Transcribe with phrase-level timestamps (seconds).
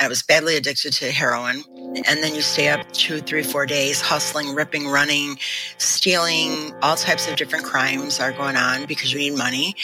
[0.00, 1.64] I was badly addicted to heroin.
[2.06, 5.38] And then you stay up two, three, four days hustling, ripping, running,
[5.78, 6.72] stealing.
[6.82, 9.74] All types of different crimes are going on because you need money.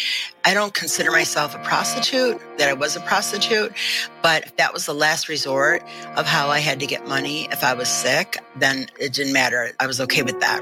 [0.44, 3.72] I don't consider myself a prostitute, that I was a prostitute,
[4.22, 5.82] but that was the last resort
[6.14, 7.48] of how I had to get money.
[7.50, 9.72] If I was sick, then it didn't matter.
[9.80, 10.60] I was okay with that.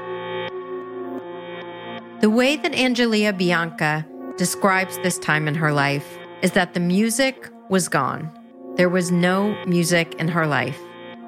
[2.21, 4.03] The way that Angelia Bianca
[4.35, 8.31] describes this time in her life is that the music was gone.
[8.75, 10.79] There was no music in her life.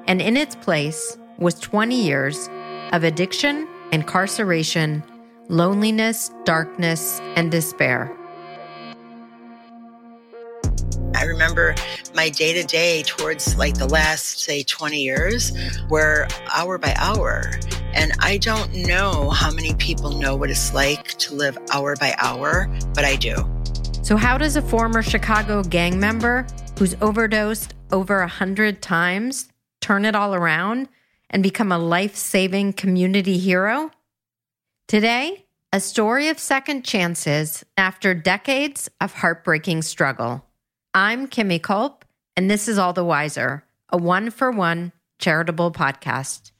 [0.08, 2.48] And in its place was 20 years
[2.92, 5.04] of addiction, incarceration,
[5.48, 8.12] loneliness, darkness, and despair.
[11.14, 11.76] I remember
[12.16, 15.52] my day to day towards like the last, say, 20 years
[15.88, 17.52] were hour by hour.
[17.94, 22.16] And I don't know how many people know what it's like to live hour by
[22.18, 23.36] hour, but I do.
[24.02, 26.46] So, how does a former Chicago gang member
[26.78, 29.48] who's overdosed over a hundred times
[29.80, 30.88] turn it all around
[31.30, 33.90] and become a life saving community hero?
[34.88, 40.44] Today, a story of second chances after decades of heartbreaking struggle.
[40.94, 42.04] I'm Kimmy Culp,
[42.36, 46.52] and this is All the Wiser, a one for one charitable podcast.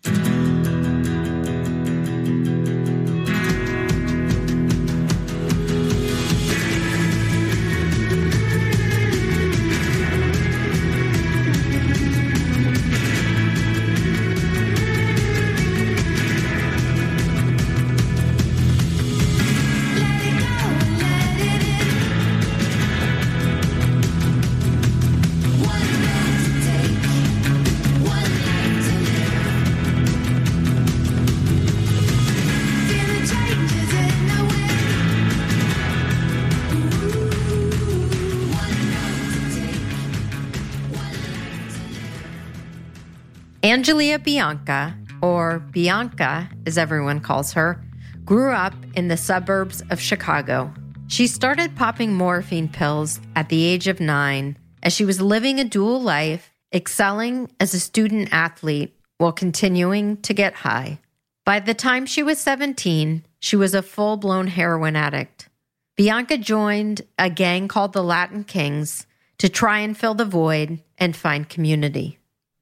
[43.76, 47.78] Angelia Bianca, or Bianca as everyone calls her,
[48.24, 50.72] grew up in the suburbs of Chicago.
[51.08, 55.64] She started popping morphine pills at the age of nine as she was living a
[55.64, 60.98] dual life, excelling as a student athlete while continuing to get high.
[61.44, 65.50] By the time she was 17, she was a full blown heroin addict.
[65.98, 69.06] Bianca joined a gang called the Latin Kings
[69.36, 72.15] to try and fill the void and find community.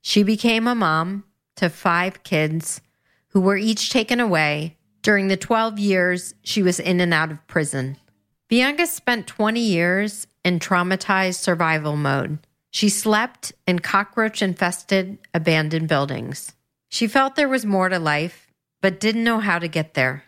[0.07, 1.25] She became a mom
[1.57, 2.83] to five kids
[3.29, 7.47] who were each taken away during the 12 years she was in and out of
[7.47, 7.97] prison.
[8.49, 12.39] Bianca spent 20 years in traumatized survival mode.
[12.71, 16.53] She slept in cockroach infested abandoned buildings.
[16.91, 20.25] She felt there was more to life, but didn't know how to get there.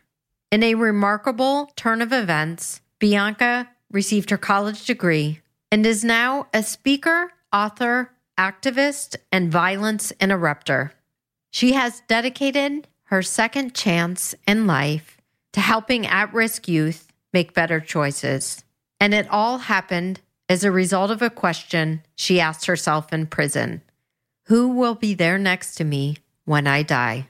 [0.50, 6.62] In a remarkable turn of events, Bianca received her college degree and is now a
[6.62, 10.93] speaker, author, activist, and violence interrupter.
[11.51, 15.19] She has dedicated her second chance in life
[15.53, 18.65] to helping at risk youth make better choices.
[19.01, 23.83] And it all happened as a result of a question she asked herself in prison
[24.45, 27.29] Who will be there next to me when I die?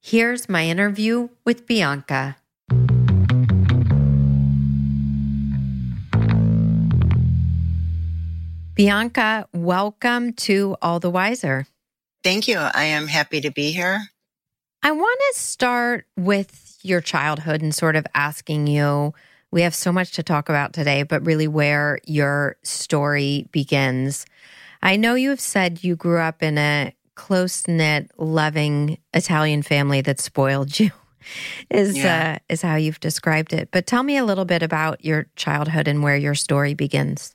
[0.00, 2.37] Here's my interview with Bianca.
[8.78, 11.66] Bianca, welcome to All the Wiser.
[12.22, 12.58] Thank you.
[12.58, 14.02] I am happy to be here.
[14.84, 19.14] I want to start with your childhood and sort of asking you
[19.50, 24.26] we have so much to talk about today, but really where your story begins.
[24.80, 30.02] I know you have said you grew up in a close knit, loving Italian family
[30.02, 30.92] that spoiled you.
[31.68, 32.36] Is yeah.
[32.36, 33.70] uh, is how you've described it.
[33.70, 37.34] But tell me a little bit about your childhood and where your story begins.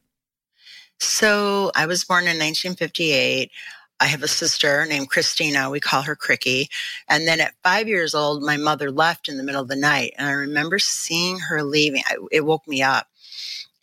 [1.03, 3.51] So I was born in 1958.
[3.99, 5.69] I have a sister named Christina.
[5.69, 6.67] We call her Cricky.
[7.07, 10.13] And then at five years old, my mother left in the middle of the night.
[10.17, 12.03] And I remember seeing her leaving.
[12.07, 13.07] I, it woke me up.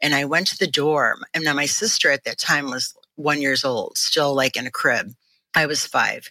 [0.02, 1.16] And I went to the door.
[1.34, 4.70] And now my sister at that time was one years old, still like in a
[4.70, 5.12] crib.
[5.54, 6.30] I was five.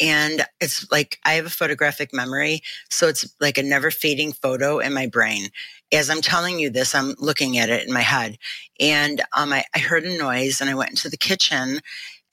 [0.00, 2.62] And it's like I have a photographic memory.
[2.90, 5.48] So it's like a never fading photo in my brain.
[5.92, 8.38] As I'm telling you this, I'm looking at it in my head.
[8.78, 11.80] And um, I, I heard a noise and I went into the kitchen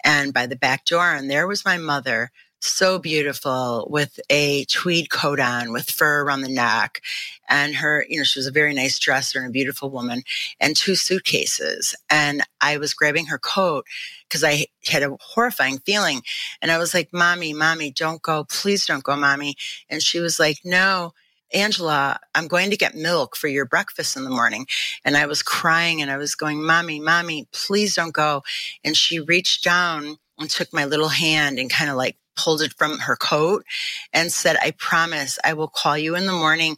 [0.04, 1.14] and by the back door.
[1.14, 2.32] And there was my mother
[2.66, 7.02] so beautiful with a tweed coat on with fur around the neck
[7.50, 10.24] and her you know she was a very nice dresser and a beautiful woman
[10.60, 13.86] and two suitcases and i was grabbing her coat
[14.28, 16.22] because i had a horrifying feeling
[16.62, 19.56] and i was like mommy mommy don't go please don't go mommy
[19.90, 21.14] and she was like no
[21.56, 24.68] Angela, I'm going to get milk for your breakfast in the morning.
[25.06, 28.44] And I was crying and I was going, Mommy, Mommy, please don't go.
[28.84, 32.74] And she reached down and took my little hand and kind of like pulled it
[32.74, 33.64] from her coat
[34.14, 36.76] and said, I promise I will call you in the morning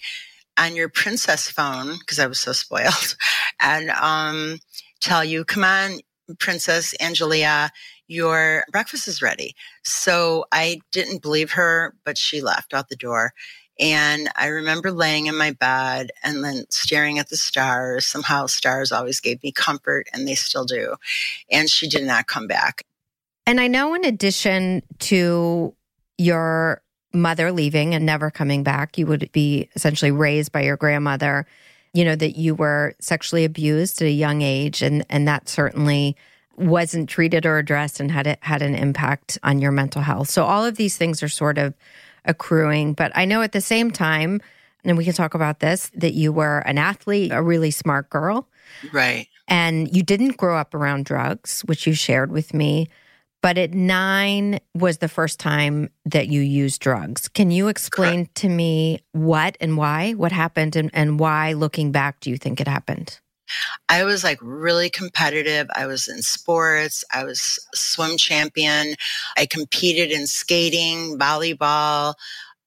[0.58, 3.16] on your princess phone because I was so spoiled
[3.62, 4.60] and um,
[5.02, 6.00] tell you, come on,
[6.40, 7.70] Princess Angelia,
[8.08, 9.56] your breakfast is ready.
[9.84, 13.34] So I didn't believe her, but she left out the door.
[13.80, 18.06] And I remember laying in my bed and then staring at the stars.
[18.06, 20.96] Somehow stars always gave me comfort and they still do.
[21.52, 22.84] And she did not come back.
[23.46, 25.74] And I know, in addition to
[26.18, 26.82] your
[27.14, 31.46] mother leaving and never coming back, you would be essentially raised by your grandmother,
[31.94, 34.82] you know, that you were sexually abused at a young age.
[34.82, 36.18] And, and that certainly
[36.58, 40.30] wasn't treated or addressed and had it had an impact on your mental health.
[40.30, 41.76] So all of these things are sort of
[42.28, 42.94] accruing.
[42.94, 44.42] But I know at the same time,
[44.84, 48.48] and we can talk about this, that you were an athlete, a really smart girl.
[48.92, 49.28] Right.
[49.48, 52.90] And you didn't grow up around drugs, which you shared with me.
[53.42, 57.28] But at nine was the first time that you used drugs.
[57.28, 58.36] Can you explain Correct.
[58.36, 62.60] to me what and why, what happened, and, and why, looking back, do you think
[62.60, 63.20] it happened?
[63.90, 65.68] I was like really competitive.
[65.76, 67.04] I was in sports.
[67.14, 68.96] I was swim champion.
[69.38, 72.16] I competed in skating, volleyball.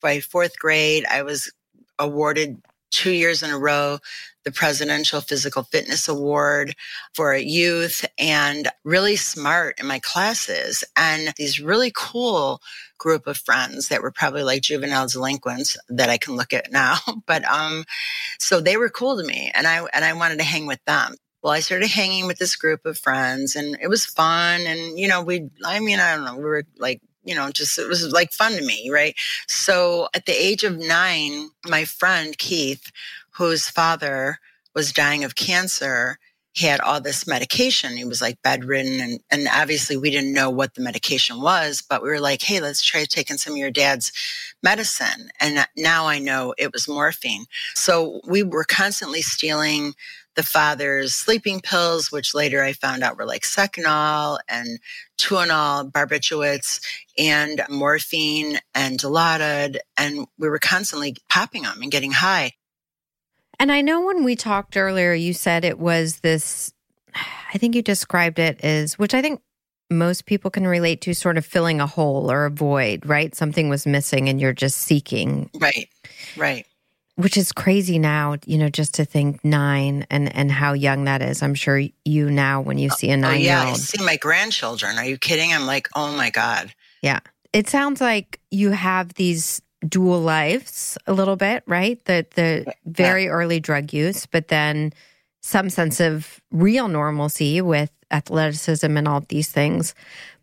[0.00, 1.52] By fourth grade, I was
[1.98, 3.98] awarded two years in a row
[4.44, 6.74] the Presidential Physical Fitness Award
[7.14, 12.60] for youth and really smart in my classes and these really cool
[12.98, 16.96] group of friends that were probably like juvenile delinquents that I can look at now.
[17.26, 17.84] But um
[18.38, 21.14] so they were cool to me and I and I wanted to hang with them.
[21.42, 25.08] Well, I started hanging with this group of friends and it was fun and you
[25.08, 28.12] know, we I mean, I don't know, we were like you know, just it was
[28.12, 29.14] like fun to me, right?
[29.46, 32.90] So at the age of nine, my friend Keith
[33.36, 34.38] whose father
[34.74, 36.18] was dying of cancer,
[36.52, 37.96] he had all this medication.
[37.96, 39.00] He was like bedridden.
[39.00, 42.60] And, and obviously, we didn't know what the medication was, but we were like, hey,
[42.60, 44.12] let's try taking some of your dad's
[44.62, 45.30] medicine.
[45.40, 47.44] And now I know it was morphine.
[47.74, 49.94] So we were constantly stealing
[50.36, 54.78] the father's sleeping pills, which later I found out were like Seconal and
[55.18, 56.80] Tuinal, barbiturates,
[57.18, 59.78] and morphine and Dilaudid.
[59.96, 62.52] And we were constantly popping them and getting high.
[63.60, 66.72] And I know when we talked earlier, you said it was this,
[67.52, 69.42] I think you described it as, which I think
[69.90, 73.34] most people can relate to, sort of filling a hole or a void, right?
[73.34, 75.50] Something was missing and you're just seeking.
[75.60, 75.90] Right,
[76.38, 76.66] right.
[77.16, 81.20] Which is crazy now, you know, just to think nine and and how young that
[81.20, 81.42] is.
[81.42, 84.16] I'm sure you now, when you see a nine year old, yeah, I see my
[84.16, 84.96] grandchildren.
[84.96, 85.52] Are you kidding?
[85.52, 86.72] I'm like, oh my god.
[87.02, 87.20] Yeah,
[87.52, 92.02] it sounds like you have these dual lives a little bit, right?
[92.04, 94.92] The the very early drug use, but then
[95.40, 99.94] some sense of real normalcy with athleticism and all these things.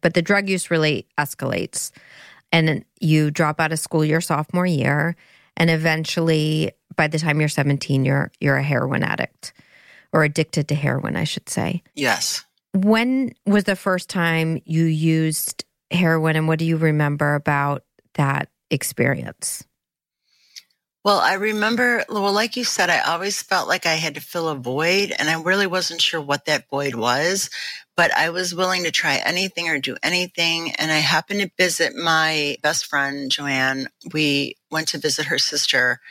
[0.02, 1.92] But the drug use really escalates.
[2.52, 5.18] And you drop out of school your sophomore year
[5.58, 9.52] and eventually by the time you're 17 you're you're a heroin addict
[10.14, 11.84] or addicted to heroin, I should say.
[11.94, 12.46] Yes.
[12.74, 18.50] When was the first time you used heroin and what do you remember about that
[18.70, 19.64] experience?
[21.08, 24.50] Well, I remember, well, like you said, I always felt like I had to fill
[24.50, 27.50] a void, and I really wasn't sure what that void was,
[27.96, 30.72] but I was willing to try anything or do anything.
[30.72, 33.88] And I happened to visit my best friend, Joanne.
[34.12, 36.02] We went to visit her sister,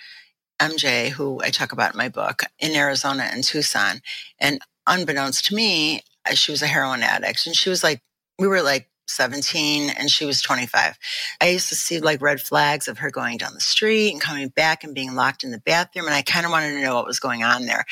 [0.60, 4.00] MJ, who I talk about in my book, in Arizona in Tucson.
[4.38, 7.46] And unbeknownst to me, uh, she was a heroin addict.
[7.46, 8.00] And she was like,
[8.38, 10.98] we were like 17 and she was 25.
[11.40, 14.48] I used to see like red flags of her going down the street and coming
[14.48, 16.06] back and being locked in the bathroom.
[16.06, 17.84] And I kind of wanted to know what was going on there.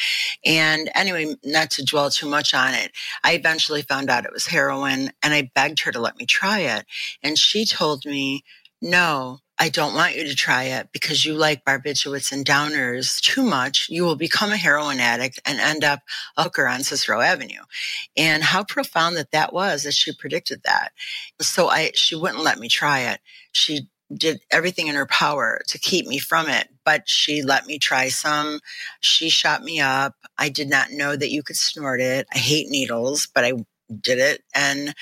[0.45, 2.93] And anyway, not to dwell too much on it,
[3.23, 6.61] I eventually found out it was heroin and I begged her to let me try
[6.61, 6.85] it.
[7.23, 8.45] And she told me,
[8.83, 13.43] no, I don't want you to try it because you like barbiturates and downers too
[13.43, 13.89] much.
[13.89, 16.01] You will become a heroin addict and end up
[16.37, 17.63] a hooker on Cicero Avenue.
[18.17, 20.91] And how profound that that was that she predicted that.
[21.41, 23.21] So I, she wouldn't let me try it.
[23.53, 27.79] She did everything in her power to keep me from it, but she let me
[27.79, 28.61] try some.
[29.01, 30.15] She shot me up.
[30.39, 32.27] I did not know that you could snort it.
[32.35, 33.53] I hate needles, but I
[34.01, 34.95] did it and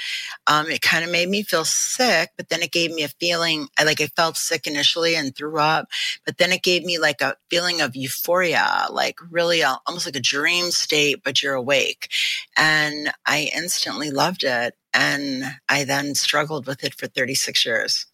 [0.46, 3.68] um, it kind of made me feel sick but then it gave me a feeling
[3.78, 5.86] I like I felt sick initially and threw up
[6.26, 10.16] but then it gave me like a feeling of euphoria like really a, almost like
[10.16, 12.10] a dream state but you're awake.
[12.56, 18.06] And I instantly loved it and I then struggled with it for 36 years.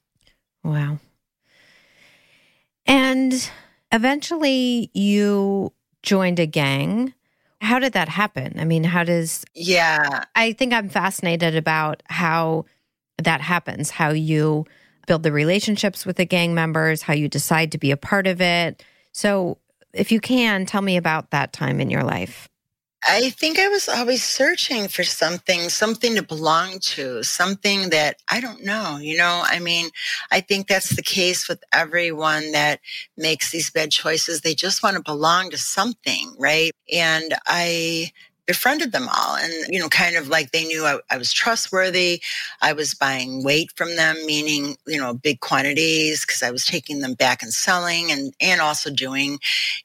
[0.62, 0.98] Wow.
[2.86, 3.50] And
[3.92, 5.72] eventually you
[6.02, 7.14] joined a gang
[7.60, 8.58] how did that happen?
[8.58, 9.44] I mean, how does.
[9.54, 10.24] Yeah.
[10.34, 12.66] I think I'm fascinated about how
[13.18, 14.64] that happens, how you
[15.06, 18.40] build the relationships with the gang members, how you decide to be a part of
[18.40, 18.84] it.
[19.12, 19.58] So,
[19.94, 22.48] if you can, tell me about that time in your life.
[23.06, 28.40] I think I was always searching for something, something to belong to, something that I
[28.40, 28.96] don't know.
[28.98, 29.90] You know, I mean,
[30.32, 32.80] I think that's the case with everyone that
[33.16, 34.40] makes these bad choices.
[34.40, 36.72] They just want to belong to something, right?
[36.92, 38.10] And I
[38.48, 42.22] befriended them all and you know kind of like they knew I, I, was trustworthy.
[42.62, 47.00] I was buying weight from them meaning you know big quantities because i was taking
[47.00, 49.38] them back and selling and and also doing.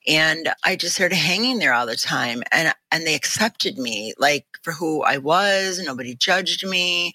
[0.07, 4.45] And i just started hanging there all the time and and they accepted me like
[4.61, 5.81] for who i was.
[5.83, 7.13] Nobody judged me.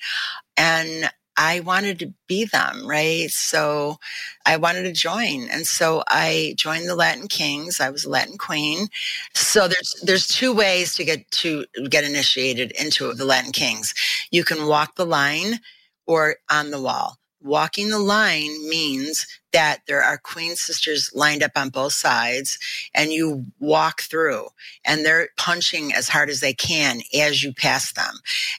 [0.58, 3.30] And I wanted to be them, right?
[3.30, 3.98] So
[4.44, 5.48] I wanted to join.
[5.50, 7.80] And so I joined the Latin Kings.
[7.80, 8.88] I was a Latin queen.
[9.34, 13.94] So there's there's two ways to get to get initiated into the Latin Kings.
[14.32, 15.60] You can walk the line
[16.06, 17.18] or on the wall.
[17.40, 22.58] Walking the line means that there are queen sisters lined up on both sides
[22.94, 24.48] and you walk through
[24.84, 28.14] and they're punching as hard as they can as you pass them.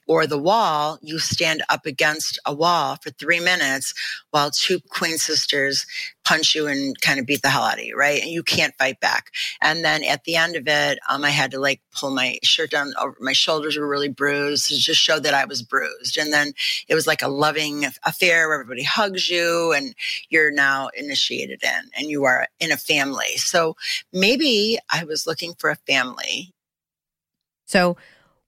[0.08, 3.93] Or the wall, you stand up against a wall for three minutes
[4.31, 5.86] while two queen sisters
[6.29, 8.22] punch you and kind of beat the hell out of you, right?
[8.22, 9.31] And you can't fight back.
[9.63, 12.69] And then at the end of it, um, I had to like pull my shirt
[12.69, 16.17] down over my shoulders were really bruised to just show that I was bruised.
[16.19, 16.53] And then
[16.88, 19.96] it was like a loving affair where everybody hugs you and
[20.29, 23.38] you're now now initiated in and you are in a family.
[23.38, 23.76] So
[24.14, 26.54] maybe I was looking for a family.
[27.66, 27.98] So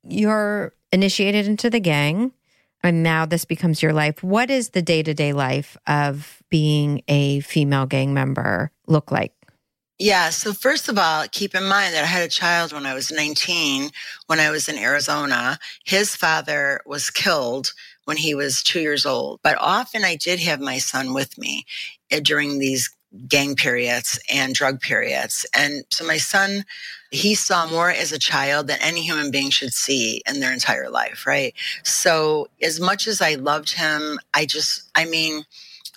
[0.03, 2.33] you're initiated into the gang
[2.83, 4.23] and now this becomes your life.
[4.23, 9.33] What is the day to day life of being a female gang member look like?
[9.99, 10.31] Yeah.
[10.31, 13.11] So first of all, keep in mind that I had a child when I was
[13.11, 13.91] 19,
[14.25, 15.59] when I was in Arizona.
[15.85, 17.71] His father was killed
[18.05, 21.65] when he was two years old, but often I did have my son with me
[22.09, 22.89] eh, during these
[23.27, 25.45] gang periods and drug periods.
[25.53, 26.63] And so my son,
[27.11, 30.89] he saw more as a child than any human being should see in their entire
[30.89, 31.53] life, right?
[31.83, 35.43] So as much as I loved him, I just, I mean,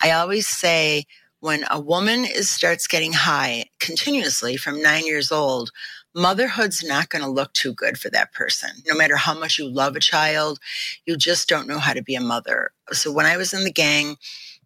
[0.01, 1.05] I always say
[1.39, 5.71] when a woman is starts getting high continuously from nine years old,
[6.15, 8.69] motherhood's not going to look too good for that person.
[8.87, 10.59] No matter how much you love a child,
[11.05, 12.71] you just don't know how to be a mother.
[12.93, 14.15] So when I was in the gang,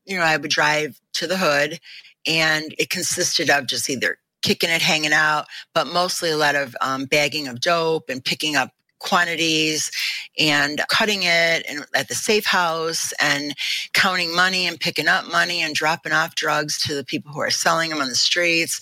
[0.05, 1.79] you know, I would drive to the hood
[2.27, 6.75] and it consisted of just either kicking it, hanging out, but mostly a lot of
[6.81, 9.91] um, bagging of dope and picking up quantities
[10.37, 13.55] and cutting it and at the safe house and
[13.93, 17.49] counting money and picking up money and dropping off drugs to the people who are
[17.49, 18.79] selling them on the streets.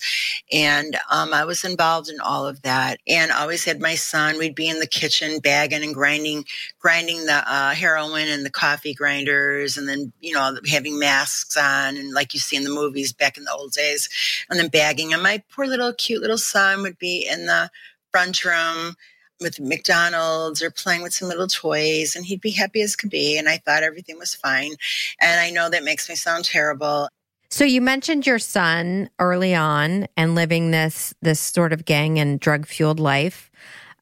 [0.52, 4.38] And um, I was involved in all of that and always had my son.
[4.38, 6.44] We'd be in the kitchen bagging and grinding,
[6.78, 11.96] grinding the uh, heroin and the coffee grinders and then, you know, having masks on
[11.96, 14.08] and like you see in the movies back in the old days
[14.50, 15.12] and then bagging.
[15.12, 17.70] And my poor little cute little son would be in the
[18.10, 18.96] front room
[19.40, 23.38] with McDonald's or playing with some little toys, and he'd be happy as could be.
[23.38, 24.72] And I thought everything was fine.
[25.20, 27.08] And I know that makes me sound terrible.
[27.50, 32.38] So you mentioned your son early on and living this this sort of gang and
[32.38, 33.50] drug fueled life.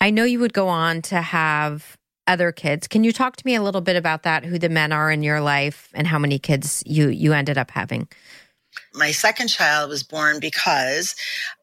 [0.00, 2.88] I know you would go on to have other kids.
[2.88, 4.44] Can you talk to me a little bit about that?
[4.44, 7.70] Who the men are in your life and how many kids you you ended up
[7.70, 8.08] having?
[8.96, 11.14] My second child was born because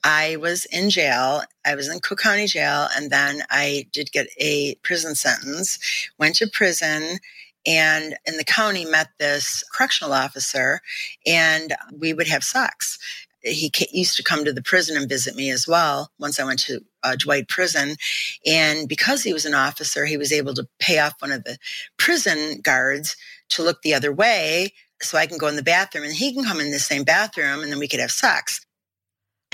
[0.04, 1.42] I was in jail.
[1.66, 5.80] I was in Cook County Jail, and then I did get a prison sentence,
[6.20, 7.20] went to prison,
[7.66, 10.82] and in the county met this correctional officer,
[11.26, 13.00] and we would have sex.
[13.42, 16.60] He used to come to the prison and visit me as well once I went
[16.60, 17.98] to uh, Dwight Prison.
[18.46, 21.58] And because he was an officer, he was able to pay off one of the
[21.98, 23.18] prison guards
[23.50, 24.72] to look the other way
[25.04, 27.62] so I can go in the bathroom and he can come in the same bathroom
[27.62, 28.66] and then we could have sex.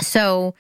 [0.02, 0.56] So,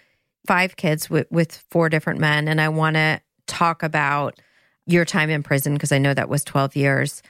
[0.48, 2.48] five kids with, with four different men.
[2.48, 4.39] And I want to talk about
[4.86, 7.22] your time in prison because I know that was 12 years.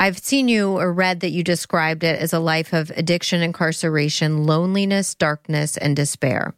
[0.00, 4.44] I've seen you or read that you described it as a life of addiction, incarceration,
[4.44, 6.54] loneliness, darkness, and despair.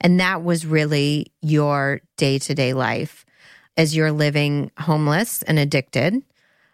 [0.00, 3.24] And that was really your day to day life.
[3.76, 6.20] as you're living homeless and addicted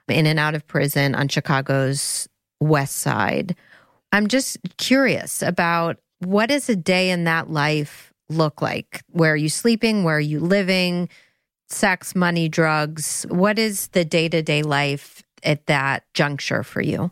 [0.09, 2.29] in and out of prison on Chicago's
[2.65, 3.57] west side.
[4.13, 9.03] I'm just curious about what does a day in that life look like?
[9.11, 10.05] Where are you sleeping?
[10.05, 11.09] Where are you living?
[11.69, 13.27] Sex, money, drugs.
[13.29, 17.11] What is the day to day life at that juncture for you?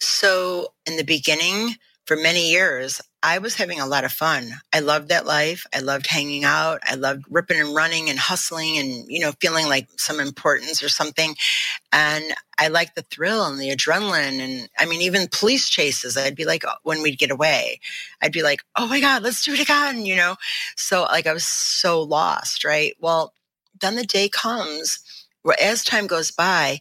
[0.00, 1.74] So, in the beginning,
[2.08, 4.48] for many years, I was having a lot of fun.
[4.72, 5.66] I loved that life.
[5.74, 6.80] I loved hanging out.
[6.82, 10.88] I loved ripping and running and hustling and, you know, feeling like some importance or
[10.88, 11.36] something.
[11.92, 12.24] And
[12.56, 14.40] I liked the thrill and the adrenaline.
[14.40, 17.78] And I mean, even police chases, I'd be like, uh, when we'd get away,
[18.22, 20.36] I'd be like, oh my God, let's do it again, you know?
[20.76, 22.94] So, like, I was so lost, right?
[22.98, 23.34] Well,
[23.78, 25.00] then the day comes
[25.42, 26.80] where as time goes by,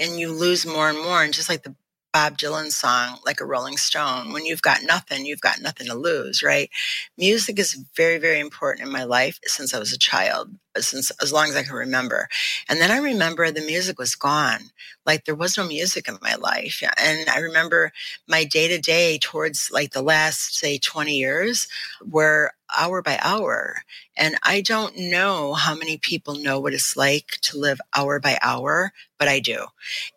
[0.00, 1.22] and you lose more and more.
[1.22, 1.74] And just like the
[2.12, 4.32] Bob Dylan song, like a Rolling Stone.
[4.32, 6.68] When you've got nothing, you've got nothing to lose, right?
[7.16, 11.32] Music is very, very important in my life since I was a child, since as
[11.32, 12.28] long as I can remember.
[12.68, 14.70] And then I remember the music was gone.
[15.04, 16.82] Like there was no music in my life.
[16.98, 17.92] And I remember
[18.26, 21.68] my day to day towards like the last, say, 20 years
[22.04, 23.82] were hour by hour.
[24.16, 28.38] And I don't know how many people know what it's like to live hour by
[28.42, 29.66] hour, but I do.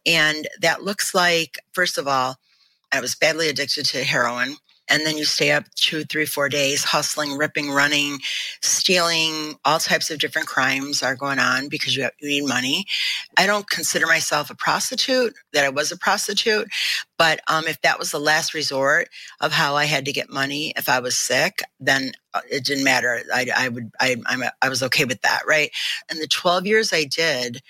[0.06, 2.38] And that looks like, first of all,
[2.92, 4.58] I was badly addicted to heroin.
[4.90, 8.20] And then you stay up two, three, four days hustling, ripping, running,
[8.62, 9.56] stealing.
[9.66, 12.86] All types of different crimes are going on because you, have, you need money.
[13.38, 16.68] I don't consider myself a prostitute, that I was a prostitute.
[17.18, 19.10] But um, if that was the last resort
[19.42, 22.84] of how I had to get money, if I was sick, then uh, it didn't
[22.84, 23.22] matter.
[23.34, 25.72] I, I would, I, I'm a, I was okay with that, right?
[26.10, 27.62] And the 12 years I did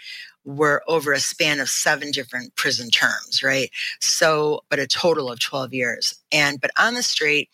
[0.46, 3.70] were over a span of seven different prison terms, right?
[4.00, 6.16] So, but a total of 12 years.
[6.32, 7.50] And, but on the street,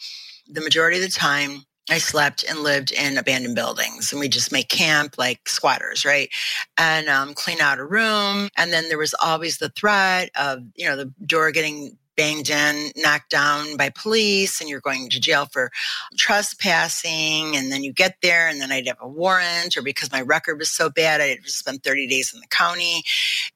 [0.48, 4.52] the majority of the time, I slept and lived in abandoned buildings and we just
[4.52, 6.30] make camp like squatters, right?
[6.78, 8.50] And um, clean out a room.
[8.56, 12.92] And then there was always the threat of, you know, the door getting banged in,
[12.96, 15.72] knocked down by police, and you're going to jail for
[16.18, 17.56] trespassing.
[17.56, 20.60] And then you get there, and then I'd have a warrant, or because my record
[20.60, 23.04] was so bad, I'd spend 30 days in the county,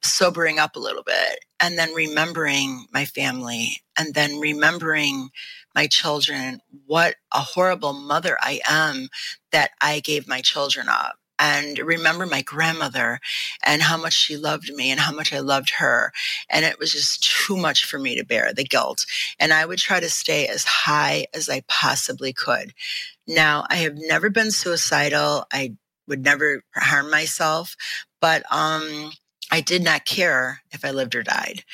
[0.02, 5.30] sobering up a little bit, and then remembering my family, and then remembering
[5.74, 9.08] my children, what a horrible mother I am
[9.52, 13.20] that I gave my children up and remember my grandmother
[13.64, 16.12] and how much she loved me and how much I loved her.
[16.50, 19.06] And it was just too much for me to bear the guilt.
[19.38, 22.72] And I would try to stay as high as I possibly could.
[23.26, 25.46] Now, I have never been suicidal.
[25.52, 25.74] I
[26.06, 27.76] would never harm myself,
[28.20, 29.12] but um,
[29.50, 31.64] I did not care if I lived or died.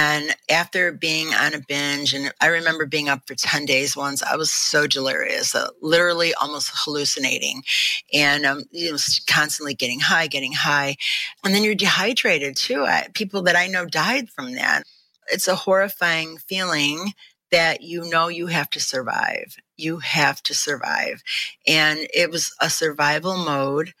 [0.00, 4.22] And after being on a binge, and I remember being up for 10 days once,
[4.22, 7.64] I was so delirious, uh, literally almost hallucinating
[8.12, 10.98] and um, you know, constantly getting high, getting high.
[11.42, 12.84] And then you're dehydrated too.
[12.84, 14.84] I, people that I know died from that.
[15.32, 17.14] It's a horrifying feeling
[17.50, 19.56] that you know you have to survive.
[19.76, 21.24] You have to survive.
[21.66, 23.94] And it was a survival mode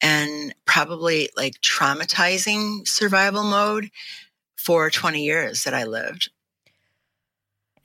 [0.00, 3.90] and probably like traumatizing survival mode
[4.56, 6.30] for 20 years that I lived.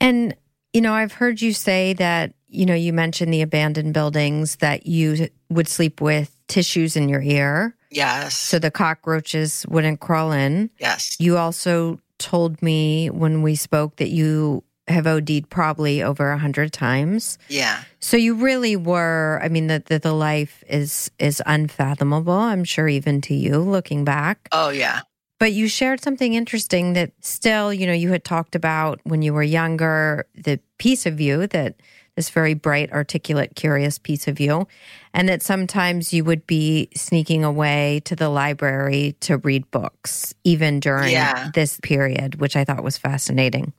[0.00, 0.34] And,
[0.72, 4.86] you know, I've heard you say that, you know, you mentioned the abandoned buildings that
[4.86, 7.76] you would sleep with tissues in your ear.
[7.90, 8.36] Yes.
[8.36, 10.70] So the cockroaches wouldn't crawl in.
[10.78, 11.16] Yes.
[11.18, 16.72] You also told me when we spoke that you have OD'd probably over a hundred
[16.72, 17.38] times.
[17.48, 17.82] Yeah.
[18.00, 19.40] So you really were.
[19.42, 22.32] I mean, that the, the life is is unfathomable.
[22.32, 24.48] I'm sure even to you looking back.
[24.52, 25.00] Oh yeah.
[25.40, 29.32] But you shared something interesting that still, you know, you had talked about when you
[29.32, 31.76] were younger, the piece of you that
[32.14, 34.68] this very bright, articulate, curious piece of you,
[35.14, 40.78] and that sometimes you would be sneaking away to the library to read books, even
[40.78, 41.50] during Yeah.
[41.54, 43.72] this period, which I thought was fascinating.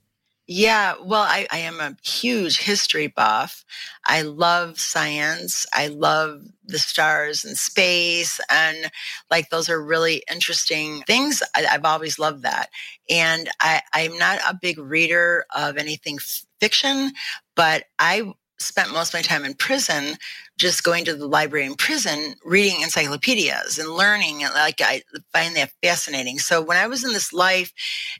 [0.48, 3.64] Yeah, well, I, I am a huge history buff.
[4.04, 5.66] I love science.
[5.72, 8.40] I love the stars and space.
[8.50, 8.90] And
[9.30, 11.42] like, those are really interesting things.
[11.54, 12.70] I, I've always loved that.
[13.08, 17.12] And I, I'm not a big reader of anything f- fiction,
[17.54, 20.16] but I spent most of my time in prison
[20.58, 25.56] just going to the library in prison reading encyclopedias and learning and like i find
[25.56, 26.38] that fascinating.
[26.38, 27.72] So when i was in this life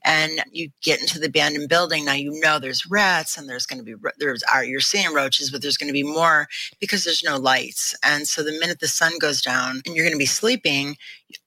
[0.05, 3.79] and you get into the abandoned building now you know there's rats and there's going
[3.79, 6.49] to be there's are you're seeing roaches but there's going to be more
[6.81, 7.95] because there's no lights.
[8.03, 10.97] And so the minute the sun goes down and you're going to be sleeping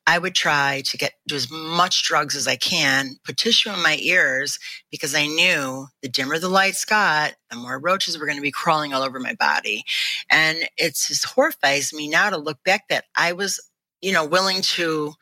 [0.07, 3.81] I would try to get do as much drugs as I can, put tissue in
[3.81, 4.59] my ears
[4.91, 8.51] because I knew the dimmer the lights got, the more roaches were going to be
[8.51, 9.83] crawling all over my body.
[10.29, 13.59] And it just horrifies me now to look back that I was
[14.01, 15.13] you know, willing to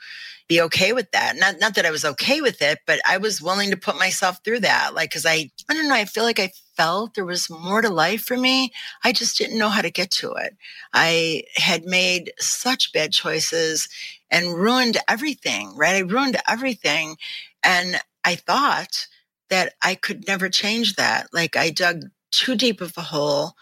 [0.50, 1.36] be okay with that.
[1.38, 4.39] Not not that I was okay with it, but I was willing to put myself
[4.43, 4.93] through that.
[4.93, 7.89] Like cuz I I don't know, I feel like I felt there was more to
[7.89, 8.74] life for me.
[9.04, 10.58] I just didn't know how to get to it.
[10.93, 13.88] I had made such bad choices
[14.34, 15.96] and ruined everything, right?
[15.96, 17.17] I ruined everything
[17.63, 19.08] and I thought
[19.52, 21.28] that I could never change that.
[21.32, 23.54] Like I dug too deep of a hole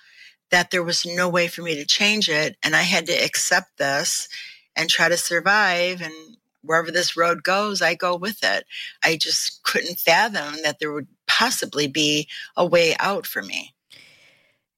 [0.50, 3.78] that there was no way for me to change it and I had to accept
[3.78, 4.30] this
[4.78, 6.14] and try to survive and
[6.64, 8.66] wherever this road goes, I go with it.
[9.04, 13.74] I just couldn't fathom that there would possibly be a way out for me.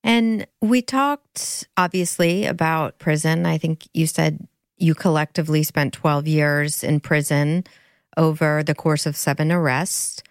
[0.04, 3.46] And we talked obviously about prison.
[3.46, 4.48] I think you said
[4.84, 7.64] you collectively spent 12 years in prison
[8.18, 10.22] over the course of seven arrests.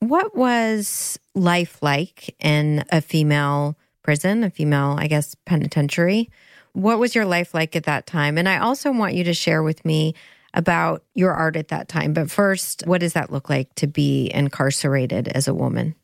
[0.00, 6.30] What was life like in a female prison, a female, I guess, penitentiary?
[6.72, 8.38] What was your life like at that time?
[8.38, 10.14] And I also want you to share with me
[10.52, 12.12] about your art at that time.
[12.12, 15.94] But first, what does that look like to be incarcerated as a woman?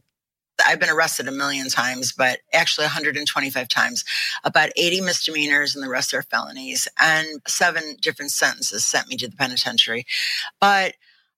[0.69, 4.05] I've been arrested a million times, but actually 125 times.
[4.45, 6.87] About 80 misdemeanors and the rest are felonies.
[7.01, 10.05] And seven different sentences sent me to the penitentiary.
[10.61, 10.95] But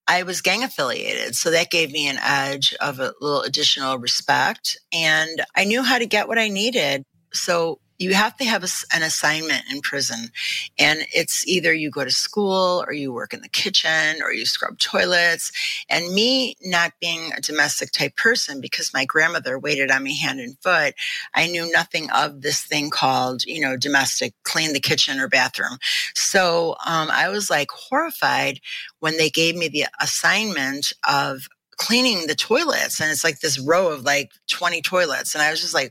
[0.08, 1.36] I was gang affiliated.
[1.36, 4.76] So that gave me an edge of a little additional respect.
[4.92, 7.04] And I knew how to get what I needed.
[7.32, 10.30] So you have to have a, an assignment in prison.
[10.78, 14.46] And it's either you go to school or you work in the kitchen or you
[14.46, 15.52] scrub toilets.
[15.90, 20.40] And me not being a domestic type person because my grandmother waited on me hand
[20.40, 20.94] and foot,
[21.34, 25.76] I knew nothing of this thing called, you know, domestic, clean the kitchen or bathroom.
[26.14, 28.60] So um, I was like horrified
[29.00, 33.88] when they gave me the assignment of cleaning the toilets and it's like this row
[33.88, 35.90] of like 20 toilets and i was just like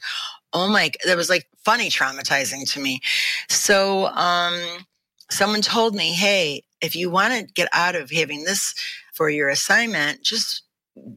[0.54, 3.02] oh my, there was like funny traumatizing to me.
[3.50, 4.86] So, um,
[5.30, 8.74] someone told me, Hey, if you want to get out of having this
[9.14, 10.64] for your assignment, just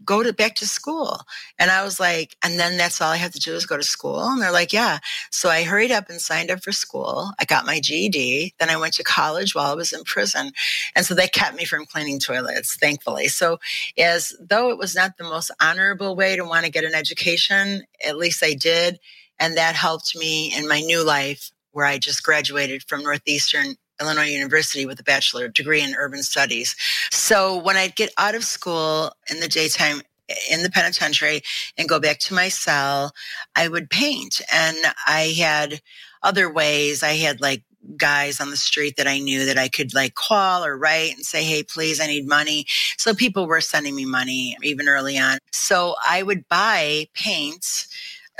[0.04, 1.20] go to back to school.
[1.58, 3.82] And I was like, and then that's all I have to do is go to
[3.82, 4.20] school.
[4.20, 4.98] And they're like, yeah.
[5.30, 7.32] So I hurried up and signed up for school.
[7.38, 8.54] I got my GED.
[8.58, 10.52] Then I went to college while I was in prison.
[10.94, 13.28] And so they kept me from cleaning toilets, thankfully.
[13.28, 13.58] So
[13.98, 17.84] as though it was not the most honorable way to want to get an education,
[18.06, 18.98] at least I did.
[19.38, 24.30] And that helped me in my new life where I just graduated from Northeastern Illinois
[24.30, 26.76] University with a bachelor degree in urban studies.
[27.10, 30.02] So when I'd get out of school in the daytime,
[30.50, 31.42] in the penitentiary
[31.76, 33.12] and go back to my cell,
[33.54, 34.40] I would paint.
[34.52, 35.80] And I had
[36.22, 37.02] other ways.
[37.02, 37.64] I had like
[37.96, 41.24] guys on the street that I knew that I could like call or write and
[41.24, 42.66] say, Hey, please, I need money.
[42.96, 45.38] So people were sending me money even early on.
[45.52, 47.88] So I would buy paints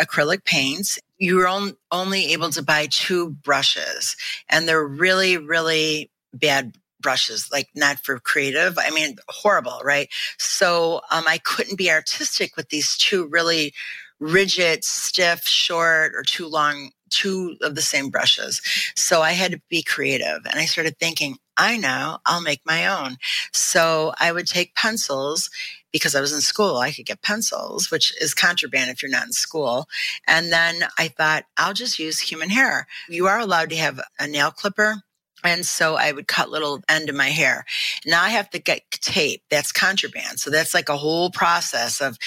[0.01, 0.99] acrylic paints.
[1.19, 4.17] You were on, only able to buy two brushes
[4.49, 8.79] and they're really, really bad brushes, like not for creative.
[8.79, 10.09] I mean, horrible, right?
[10.39, 13.75] So um, I couldn't be artistic with these two really
[14.21, 18.61] rigid, stiff, short, or too long, two of the same brushes.
[18.97, 20.41] So I had to be creative.
[20.51, 23.17] And I started thinking, I know, I'll make my own.
[23.53, 25.51] So I would take pencils
[25.93, 29.27] because I was in school, I could get pencils, which is contraband if you're not
[29.27, 29.87] in school.
[30.27, 32.87] And then I thought, I'll just use human hair.
[33.09, 35.03] You are allowed to have a nail clipper.
[35.45, 37.65] And so I would cut little end of my hair.
[38.07, 39.43] Now I have to get tape.
[39.51, 40.41] That's contraband.
[40.41, 42.19] So that's like a whole process of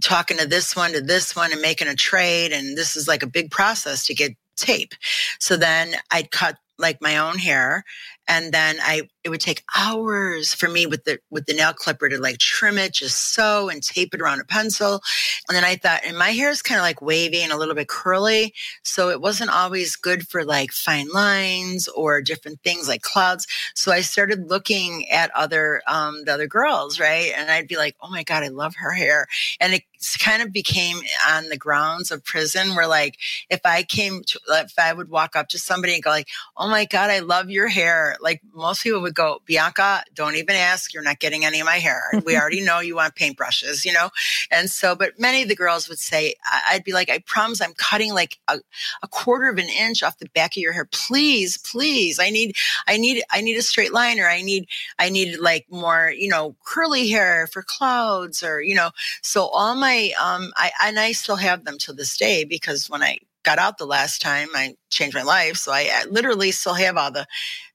[0.00, 2.52] talking to this one to this one and making a trade.
[2.52, 4.94] And this is like a big process to get tape.
[5.40, 7.84] So then I'd cut like my own hair
[8.28, 12.08] and then I it would take hours for me with the with the nail clipper
[12.08, 15.00] to like trim it, just sew and tape it around a pencil.
[15.48, 17.74] And then I thought, and my hair is kind of like wavy and a little
[17.74, 23.02] bit curly, so it wasn't always good for like fine lines or different things like
[23.02, 23.46] clouds.
[23.74, 27.32] So I started looking at other um, the other girls, right?
[27.36, 29.26] And I'd be like, oh my god, I love her hair,
[29.60, 29.82] and it
[30.18, 33.18] kind of became on the grounds of prison where like
[33.50, 36.68] if I came to if I would walk up to somebody and go like, oh
[36.68, 40.92] my god, I love your hair, like most people would go, Bianca, don't even ask.
[40.92, 42.02] You're not getting any of my hair.
[42.24, 44.10] We already know you want paintbrushes, you know?
[44.50, 46.34] And so, but many of the girls would say,
[46.68, 48.60] I'd be like, I promise I'm cutting like a,
[49.02, 50.88] a quarter of an inch off the back of your hair.
[50.90, 52.20] Please, please.
[52.20, 52.54] I need,
[52.86, 54.66] I need, I need a straight line or I need,
[54.98, 59.74] I need like more, you know, curly hair for clouds or, you know, so all
[59.74, 63.58] my, um, I, and I still have them to this day because when I got
[63.58, 65.56] out the last time, I changed my life.
[65.56, 67.26] So I, I literally still have all the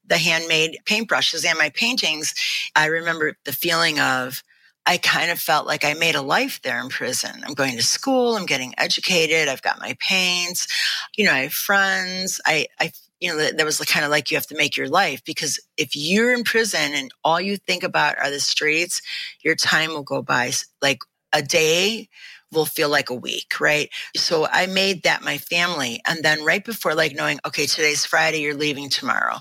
[0.08, 2.34] the handmade paintbrushes and my paintings,
[2.74, 4.42] I remember the feeling of,
[4.86, 7.42] I kind of felt like I made a life there in prison.
[7.46, 8.36] I'm going to school.
[8.36, 9.46] I'm getting educated.
[9.46, 10.66] I've got my paints.
[11.14, 12.40] You know, I have friends.
[12.46, 15.22] I, I, you know, that was kind of like you have to make your life
[15.24, 19.02] because if you're in prison and all you think about are the streets,
[19.42, 21.00] your time will go by like
[21.32, 22.08] a day
[22.50, 23.90] will feel like a week, right?
[24.16, 26.00] So I made that my family.
[26.06, 29.36] And then right before like knowing, okay, today's Friday, you're leaving tomorrow.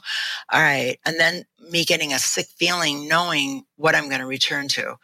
[0.51, 0.97] All right.
[1.05, 4.95] And then me getting a sick feeling, knowing what I'm going to return to.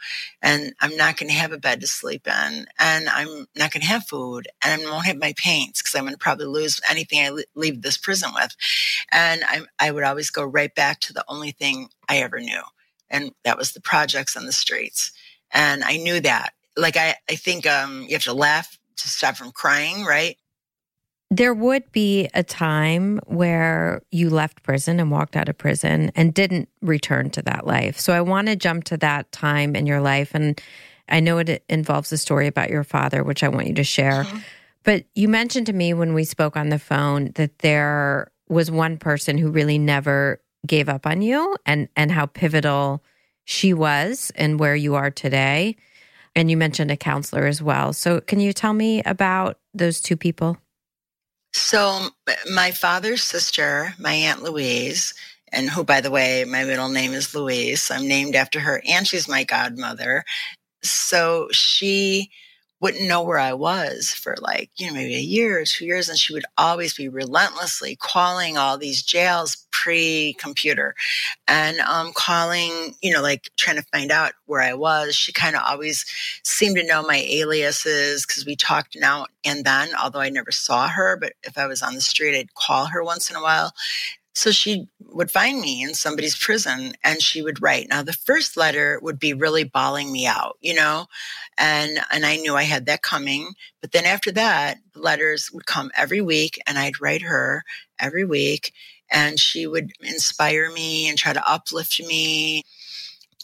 [0.41, 2.65] And I'm not going to have a bed to sleep in.
[2.77, 4.47] And I'm not going to have food.
[4.63, 7.81] And I won't have my paints because I'm going to probably lose anything I leave
[7.81, 8.55] this prison with.
[9.11, 12.61] And I, I would always go right back to the only thing I ever knew.
[13.09, 15.11] And that was the projects on the streets.
[15.51, 19.35] And I knew that like I, I think um, you have to laugh to stop
[19.35, 20.37] from crying, right?
[21.29, 26.33] There would be a time where you left prison and walked out of prison and
[26.33, 27.99] didn't return to that life.
[27.99, 30.35] So I want to jump to that time in your life.
[30.35, 30.61] And
[31.09, 34.25] I know it involves a story about your father, which I want you to share.
[34.25, 34.37] Mm-hmm.
[34.83, 38.97] But you mentioned to me when we spoke on the phone that there was one
[38.97, 43.03] person who really never gave up on you and, and how pivotal
[43.45, 45.75] she was and where you are today.
[46.35, 47.93] And you mentioned a counselor as well.
[47.93, 50.57] So, can you tell me about those two people?
[51.53, 52.07] So,
[52.51, 55.13] my father's sister, my Aunt Louise,
[55.51, 57.91] and who, by the way, my middle name is Louise.
[57.91, 60.23] I'm named after her, and she's my godmother.
[60.83, 62.31] So, she
[62.83, 66.09] wouldn't know where I was for like, you know, maybe a year or two years.
[66.09, 70.93] And she would always be relentlessly calling all these jails pre computer
[71.47, 75.15] and um, calling, you know, like trying to find out where I was.
[75.15, 76.05] She kind of always
[76.43, 80.89] seemed to know my aliases because we talked now and then, although I never saw
[80.89, 81.15] her.
[81.15, 83.71] But if I was on the street, I'd call her once in a while.
[84.35, 87.87] So she would find me in somebody's prison and she would write.
[87.89, 91.05] Now the first letter would be really bawling me out, you know,
[91.57, 93.53] and and I knew I had that coming.
[93.79, 97.63] But then after that, letters would come every week and I'd write her
[97.99, 98.73] every week
[99.11, 102.63] and she would inspire me and try to uplift me.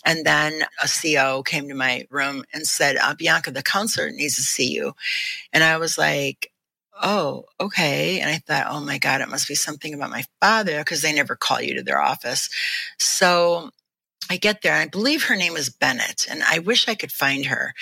[0.06, 4.36] And then a CO came to my room and said, uh, Bianca, the counselor needs
[4.36, 4.93] to see you.
[5.54, 6.52] And I was like,
[7.01, 8.19] oh, okay.
[8.19, 11.13] And I thought, oh my God, it must be something about my father because they
[11.13, 12.49] never call you to their office.
[12.97, 13.71] So
[14.29, 14.73] I get there.
[14.73, 17.73] and I believe her name is Bennett, and I wish I could find her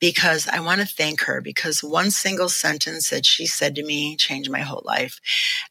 [0.00, 4.16] because I want to thank her because one single sentence that she said to me
[4.16, 5.18] changed my whole life.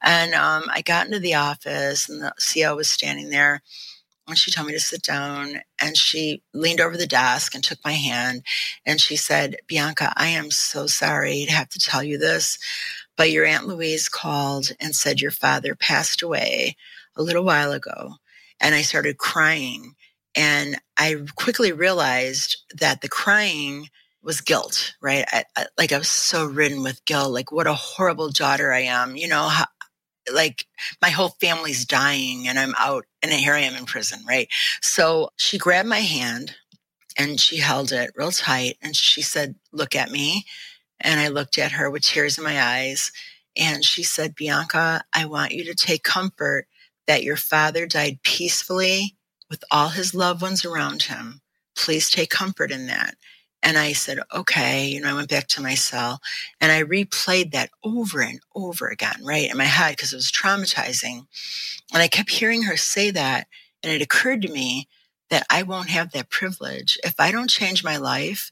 [0.02, 3.62] And um, I got into the office, and the CEO was standing there.
[4.28, 7.80] And she told me to sit down and she leaned over the desk and took
[7.84, 8.44] my hand
[8.86, 12.58] and she said, Bianca, I am so sorry to have to tell you this,
[13.18, 16.78] but your Aunt Louise called and said your father passed away
[17.16, 18.16] a little while ago.
[18.62, 19.96] And I started crying
[20.36, 23.90] and I quickly realized that the crying
[24.24, 25.26] was guilt, right?
[25.32, 27.32] I, I, like I was so ridden with guilt.
[27.34, 29.18] Like, what a horrible daughter I am.
[29.18, 29.66] You know, how,
[30.32, 30.66] like
[31.02, 34.48] my whole family's dying and I'm out and here I am in prison, right?
[34.82, 36.56] So she grabbed my hand
[37.18, 40.46] and she held it real tight and she said, Look at me.
[41.02, 43.12] And I looked at her with tears in my eyes.
[43.56, 46.68] And she said, Bianca, I want you to take comfort
[47.06, 49.16] that your father died peacefully
[49.50, 51.42] with all his loved ones around him.
[51.76, 53.16] Please take comfort in that.
[53.64, 54.88] And I said, okay.
[54.88, 56.22] You know, I went back to my cell
[56.62, 60.32] and I replayed that over and over again, right, in my head because it was
[60.32, 61.26] traumatizing.
[61.94, 63.48] And I kept hearing her say that.
[63.82, 64.88] And it occurred to me
[65.30, 66.98] that I won't have that privilege.
[67.04, 68.52] If I don't change my life,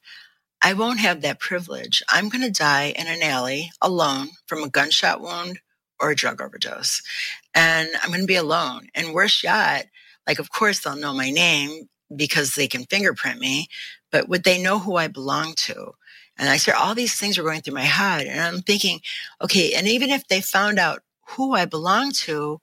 [0.62, 2.02] I won't have that privilege.
[2.10, 5.60] I'm going to die in an alley alone from a gunshot wound
[6.00, 7.02] or a drug overdose.
[7.54, 8.88] And I'm going to be alone.
[8.96, 9.88] And worse yet,
[10.28, 13.68] like, of course, they'll know my name because they can fingerprint me,
[14.12, 15.94] but would they know who I belong to?
[16.38, 18.28] And I said, all these things were going through my head.
[18.28, 19.02] And I'm thinking,
[19.42, 22.60] okay, and even if they found out who I belong to,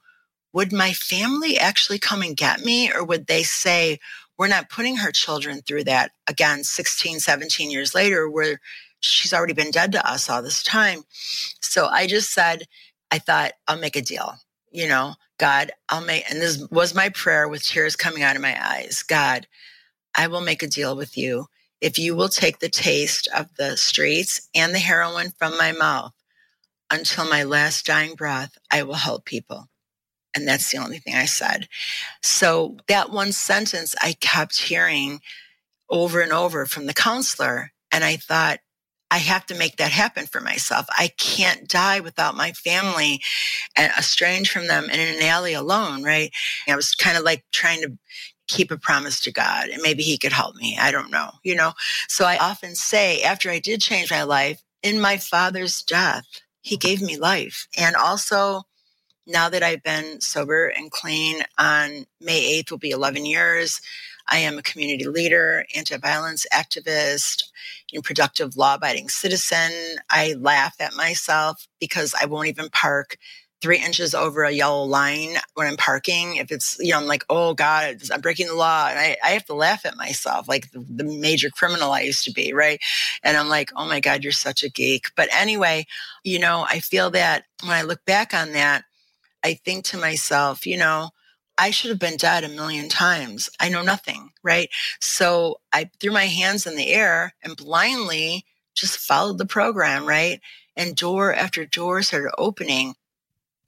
[0.52, 2.92] would my family actually come and get me?
[2.92, 3.98] Or would they say,
[4.38, 8.60] we're not putting her children through that again, 16, 17 years later, where
[9.00, 11.02] she's already been dead to us all this time.
[11.60, 12.64] So I just said,
[13.10, 14.34] I thought I'll make a deal.
[14.70, 18.42] You know, God, I'll make, and this was my prayer with tears coming out of
[18.42, 19.02] my eyes.
[19.02, 19.46] God,
[20.14, 21.46] I will make a deal with you.
[21.80, 26.12] If you will take the taste of the streets and the heroin from my mouth
[26.90, 29.68] until my last dying breath, I will help people.
[30.34, 31.68] And that's the only thing I said.
[32.22, 35.20] So that one sentence I kept hearing
[35.88, 37.72] over and over from the counselor.
[37.90, 38.58] And I thought,
[39.10, 40.86] I have to make that happen for myself.
[40.90, 43.22] I can't die without my family
[43.74, 46.30] and estranged from them and in an alley alone, right?
[46.68, 47.98] I was kind of like trying to
[48.48, 50.76] keep a promise to God and maybe he could help me.
[50.80, 51.74] I don't know, you know?
[52.08, 56.24] So I often say after I did change my life in my father's death,
[56.62, 57.68] he gave me life.
[57.78, 58.62] And also
[59.26, 63.80] now that I've been sober and clean on May 8th will be 11 years.
[64.26, 67.44] I am a community leader, anti-violence activist,
[67.92, 69.98] know, productive law-abiding citizen.
[70.10, 73.16] I laugh at myself because I won't even park
[73.60, 76.36] three inches over a yellow line when I'm parking.
[76.36, 78.86] If it's, you know, I'm like, oh God, I'm breaking the law.
[78.88, 82.24] And I, I have to laugh at myself, like the, the, major criminal I used
[82.24, 82.80] to be, right?
[83.24, 85.06] And I'm like, oh my God, you're such a geek.
[85.16, 85.86] But anyway,
[86.22, 88.84] you know, I feel that when I look back on that,
[89.44, 91.10] I think to myself, you know,
[91.58, 93.50] I should have been dead a million times.
[93.58, 94.70] I know nothing, right?
[95.00, 98.44] So I threw my hands in the air and blindly
[98.76, 100.40] just followed the program, right?
[100.76, 102.94] And door after door started opening.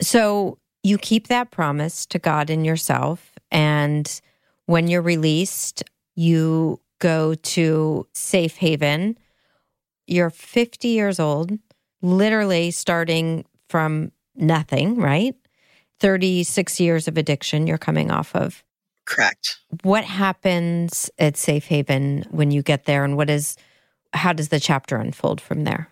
[0.00, 3.32] So you keep that promise to God and yourself.
[3.50, 4.20] And
[4.66, 5.82] when you're released,
[6.14, 9.18] you go to Safe Haven.
[10.06, 11.52] You're 50 years old,
[12.02, 15.34] literally starting from nothing, right?
[16.00, 18.64] 36 years of addiction you're coming off of.
[19.04, 19.58] Correct.
[19.82, 23.56] What happens at Safe Haven when you get there and what is
[24.12, 25.88] how does the chapter unfold from there?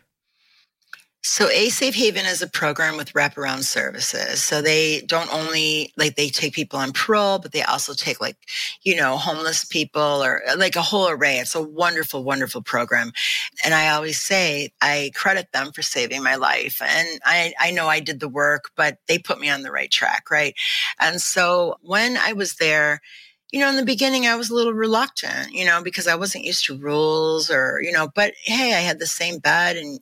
[1.24, 4.42] So A Safe Haven is a program with wraparound services.
[4.42, 8.36] So they don't only like they take people on parole, but they also take like,
[8.82, 11.38] you know, homeless people or like a whole array.
[11.38, 13.12] It's a wonderful, wonderful program.
[13.64, 16.80] And I always say I credit them for saving my life.
[16.80, 19.90] And I, I know I did the work, but they put me on the right
[19.90, 20.30] track.
[20.30, 20.54] Right.
[21.00, 23.00] And so when I was there,
[23.50, 26.44] you know, in the beginning, I was a little reluctant, you know, because I wasn't
[26.44, 30.00] used to rules or, you know, but hey, I had the same bed and,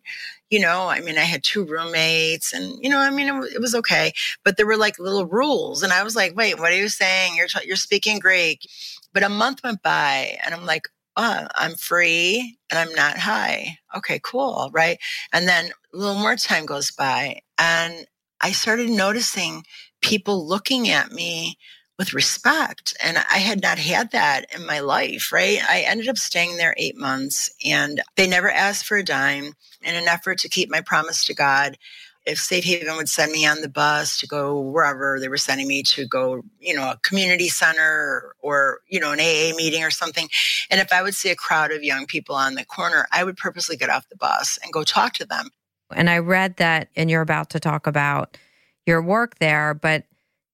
[0.50, 3.60] you know, I mean, I had two roommates and, you know, I mean, it, it
[3.60, 4.12] was okay,
[4.44, 5.84] but there were like little rules.
[5.84, 7.36] And I was like, wait, what are you saying?
[7.36, 8.68] You're, t- you're speaking Greek.
[9.12, 13.78] But a month went by and I'm like, oh, I'm free and I'm not high.
[13.96, 14.70] Okay, cool.
[14.72, 14.98] Right.
[15.32, 18.06] And then a little more time goes by and
[18.40, 19.62] I started noticing
[20.02, 21.58] people looking at me
[21.98, 22.94] with respect.
[23.02, 25.58] And I had not had that in my life, right?
[25.68, 29.94] I ended up staying there eight months and they never asked for a dime in
[29.94, 31.78] an effort to keep my promise to God.
[32.26, 35.68] If Safe Haven would send me on the bus to go wherever they were sending
[35.68, 39.84] me to go, you know, a community center or, or, you know, an AA meeting
[39.84, 40.28] or something.
[40.68, 43.36] And if I would see a crowd of young people on the corner, I would
[43.36, 45.50] purposely get off the bus and go talk to them.
[45.94, 48.36] And I read that, and you're about to talk about
[48.86, 50.04] your work there, but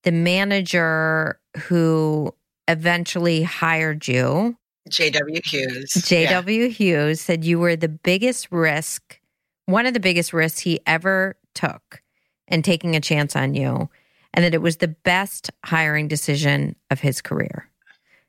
[0.03, 2.35] the manager who
[2.69, 4.57] eventually hired you,
[4.89, 5.41] J.W.
[5.45, 5.93] Hughes.
[5.93, 6.63] J.W.
[6.63, 6.69] Yeah.
[6.69, 9.21] Hughes said you were the biggest risk,
[9.67, 12.03] one of the biggest risks he ever took
[12.49, 13.89] in taking a chance on you,
[14.35, 17.69] and that it was the best hiring decision of his career.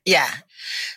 [0.04, 0.30] Yeah.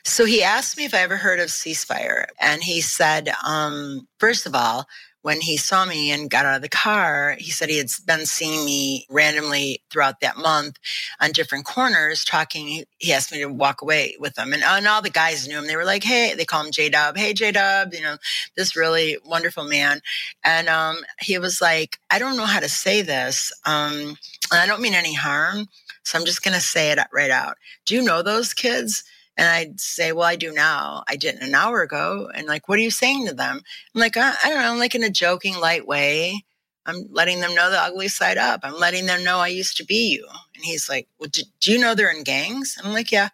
[0.03, 2.25] So he asked me if I ever heard of ceasefire.
[2.39, 4.87] And he said, um, first of all,
[5.27, 8.25] when he saw me and got out of the car, he said he had been
[8.25, 10.77] seeing me randomly throughout that month
[11.19, 12.85] on different corners talking.
[12.97, 14.53] He asked me to walk away with him.
[14.53, 15.67] And, and all the guys knew him.
[15.67, 17.17] They were like, hey, they call him J Dub.
[17.17, 18.15] Hey, J Dub, you know,
[18.55, 19.99] this really wonderful man.
[20.45, 23.51] And um, he was like, I don't know how to say this.
[23.65, 24.15] Um,
[24.49, 25.67] and I don't mean any harm.
[26.05, 27.57] So I'm just going to say it right out.
[27.85, 29.03] Do you know those kids?
[29.37, 31.03] And I'd say, well, I do now.
[31.07, 32.29] I didn't an hour ago.
[32.33, 33.61] And like, what are you saying to them?
[33.93, 36.43] I'm like, I, I don't know, I'm like in a joking, light way.
[36.87, 38.61] I'm letting them know the ugly side up.
[38.63, 40.25] I'm letting them know I used to be you.
[40.55, 42.77] And he's like, well, do, do you know they're in gangs?
[42.83, 43.29] I'm like, yeah.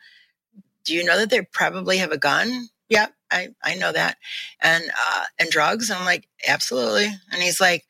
[0.84, 2.68] Do you know that they probably have a gun?
[2.90, 4.18] Yeah, I, I know that.
[4.60, 5.90] And, uh, and drugs.
[5.90, 7.06] And I'm like, absolutely.
[7.32, 7.86] And he's like,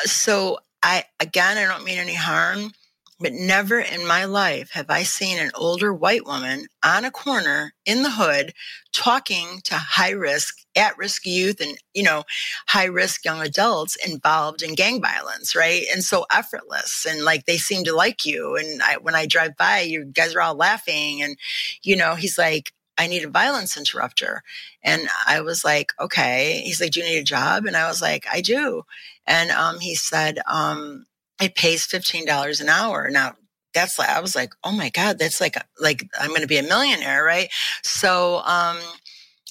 [0.00, 2.72] so I, again, I don't mean any harm
[3.18, 7.72] but never in my life have I seen an older white woman on a corner
[7.86, 8.52] in the hood
[8.92, 12.24] talking to high risk, at risk youth and, you know,
[12.68, 15.84] high risk young adults involved in gang violence, right?
[15.92, 18.56] And so effortless and like they seem to like you.
[18.56, 21.22] And I, when I drive by, you guys are all laughing.
[21.22, 21.38] And,
[21.82, 24.42] you know, he's like, I need a violence interrupter.
[24.82, 26.62] And I was like, okay.
[26.64, 27.66] He's like, do you need a job?
[27.66, 28.82] And I was like, I do.
[29.26, 31.06] And um, he said, um,
[31.40, 33.08] it pays $15 an hour.
[33.10, 33.32] Now,
[33.74, 36.56] that's like, I was like, oh my God, that's like, like I'm going to be
[36.56, 37.50] a millionaire, right?
[37.82, 38.78] So, um,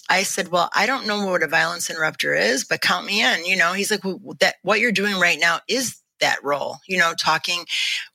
[0.09, 3.45] I said, well, I don't know what a violence interrupter is, but count me in.
[3.45, 6.97] You know, he's like, well, that what you're doing right now is that role, you
[6.97, 7.65] know, talking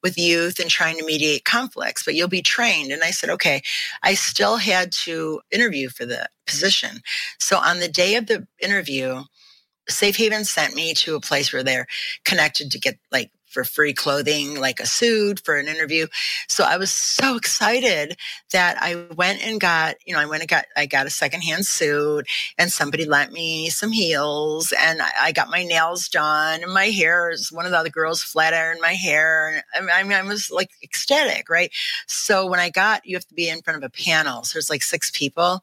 [0.02, 2.92] with youth and trying to mediate conflicts, but you'll be trained.
[2.92, 3.62] And I said, okay,
[4.02, 7.02] I still had to interview for the position.
[7.38, 9.24] So on the day of the interview,
[9.88, 11.86] Safe Haven sent me to a place where they're
[12.24, 16.06] connected to get like for free clothing, like a suit for an interview.
[16.48, 18.16] So I was so excited
[18.52, 21.66] that I went and got, you know, I went and got, I got a secondhand
[21.66, 22.26] suit
[22.56, 26.86] and somebody lent me some heels and I, I got my nails done and my
[26.86, 29.64] hair is one of the other girls flat ironed my hair.
[29.74, 31.72] and I mean, I was like ecstatic, right?
[32.06, 34.44] So when I got, you have to be in front of a panel.
[34.44, 35.62] So there's like six people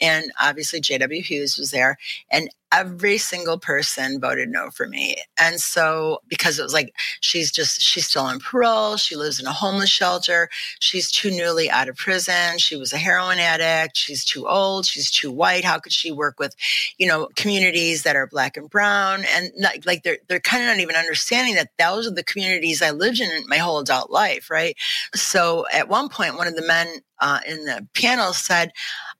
[0.00, 1.98] and obviously JW Hughes was there
[2.30, 5.16] and every single person voted no for me.
[5.38, 6.94] And so, because it was like,
[7.26, 8.96] she's just, she's still on parole.
[8.96, 10.48] She lives in a homeless shelter.
[10.78, 12.58] She's too newly out of prison.
[12.58, 13.96] She was a heroin addict.
[13.96, 14.86] She's too old.
[14.86, 15.64] She's too white.
[15.64, 16.54] How could she work with,
[16.98, 19.24] you know, communities that are black and brown?
[19.34, 22.80] And like, like they're, they're kind of not even understanding that those are the communities
[22.80, 24.48] I lived in my whole adult life.
[24.50, 24.76] Right.
[25.14, 26.86] So at one point, one of the men
[27.20, 28.70] uh, in the panel said,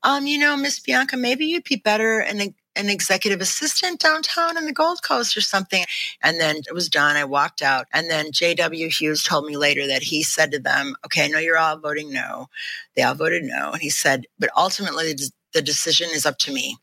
[0.02, 4.66] um, you know, Miss Bianca, maybe you'd be better in an executive assistant downtown in
[4.66, 5.84] the Gold Coast or something.
[6.22, 7.16] And then it was done.
[7.16, 7.86] I walked out.
[7.92, 8.88] And then J.W.
[8.88, 12.12] Hughes told me later that he said to them, okay, I know you're all voting
[12.12, 12.48] no.
[12.94, 13.72] They all voted no.
[13.72, 15.14] And he said, but ultimately,
[15.52, 16.76] the decision is up to me.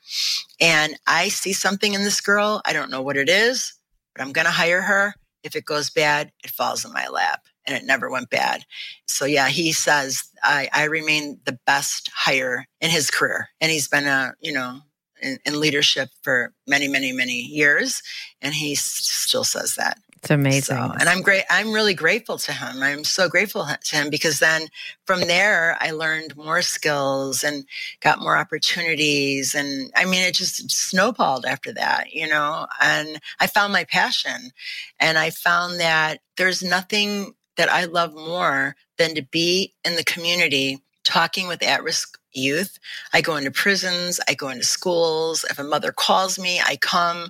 [0.60, 2.62] And I see something in this girl.
[2.66, 3.74] I don't know what it is,
[4.16, 5.14] but I'm going to hire her.
[5.44, 7.46] If it goes bad, it falls in my lap.
[7.66, 8.66] And it never went bad.
[9.08, 13.48] So, yeah, he says I, I remain the best hire in his career.
[13.62, 14.82] And he's been a, you know,
[15.24, 18.02] in, in leadership for many, many, many years,
[18.42, 19.98] and he still says that.
[20.24, 20.78] It's amazing.
[20.78, 21.44] So, and I'm great.
[21.50, 22.82] I'm really grateful to him.
[22.82, 24.70] I'm so grateful to him because then
[25.06, 27.66] from there, I learned more skills and
[28.00, 29.54] got more opportunities.
[29.54, 34.52] And I mean, it just snowballed after that, you know, and I found my passion
[34.98, 40.06] and I found that there's nothing that I love more than to be in the
[40.06, 42.80] community talking with at risk youth.
[43.14, 45.46] I go into prisons, I go into schools.
[45.50, 47.30] If a mother calls me, I come.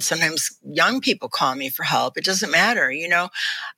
[0.00, 2.16] Sometimes young people call me for help.
[2.16, 3.28] It doesn't matter, you know.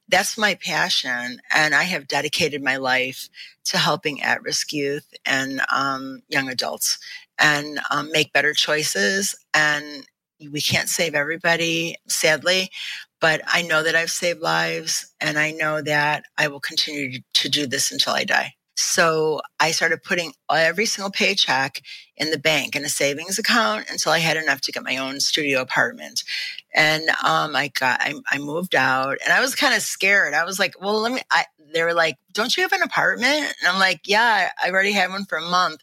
[0.09, 3.29] That's my passion, and I have dedicated my life
[3.65, 6.99] to helping at-risk youth and um, young adults
[7.39, 9.35] and um, make better choices.
[9.55, 10.07] And
[10.51, 12.71] we can't save everybody, sadly,
[13.21, 17.49] but I know that I've saved lives, and I know that I will continue to
[17.49, 18.55] do this until I die.
[18.75, 21.83] So I started putting every single paycheck
[22.17, 25.21] in the bank in a savings account until I had enough to get my own
[25.21, 26.25] studio apartment.
[26.75, 30.33] And um, I got, I, I, moved out and I was kind of scared.
[30.33, 33.55] I was like, well, let me, I, they were like, don't you have an apartment?
[33.61, 35.83] And I'm like, yeah, I already had one for a month.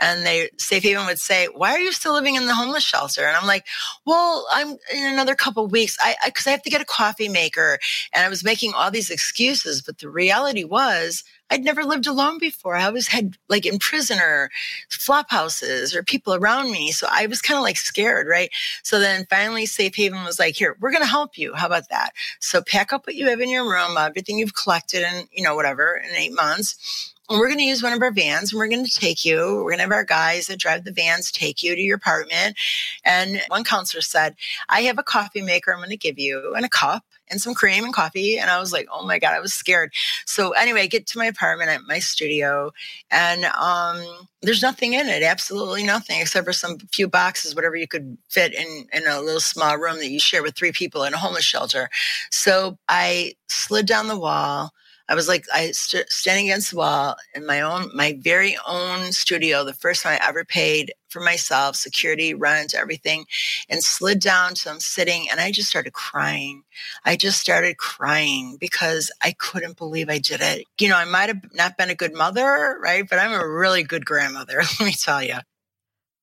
[0.00, 3.24] And they, Safe Haven would say, why are you still living in the homeless shelter?
[3.24, 3.66] And I'm like,
[4.06, 5.96] well, I'm in another couple weeks.
[6.00, 7.78] I, I, cause I have to get a coffee maker.
[8.14, 9.82] And I was making all these excuses.
[9.82, 12.76] But the reality was, I'd never lived alone before.
[12.76, 14.50] I always had like in prison or
[14.88, 16.92] flop houses or people around me.
[16.92, 18.50] So I was kind of like scared, right?
[18.84, 21.52] So then finally Safe Haven was like, here, we're going to help you.
[21.54, 22.12] How about that?
[22.38, 25.54] So pack up what you have in your room, everything you've collected and, you know,
[25.54, 27.14] whatever in eight months.
[27.28, 29.38] And we're going to use one of our vans and we're going to take you.
[29.38, 32.56] We're going to have our guys that drive the vans take you to your apartment.
[33.04, 34.34] And one counselor said,
[34.68, 37.54] I have a coffee maker I'm going to give you and a cup and some
[37.54, 38.36] cream and coffee.
[38.36, 39.92] And I was like, oh my God, I was scared.
[40.26, 42.72] So anyway, I get to my apartment at my studio
[43.12, 44.02] and um,
[44.42, 48.52] there's nothing in it, absolutely nothing, except for some few boxes, whatever you could fit
[48.54, 51.44] in, in a little small room that you share with three people in a homeless
[51.44, 51.88] shelter.
[52.32, 54.72] So I slid down the wall
[55.10, 59.10] I was like, I st- standing against the wall in my own, my very own
[59.10, 63.26] studio, the first time I ever paid for myself, security, rent, everything,
[63.68, 66.62] and slid down So I'm sitting and I just started crying.
[67.04, 70.64] I just started crying because I couldn't believe I did it.
[70.78, 73.04] You know, I might have not been a good mother, right?
[73.08, 75.38] But I'm a really good grandmother, let me tell you.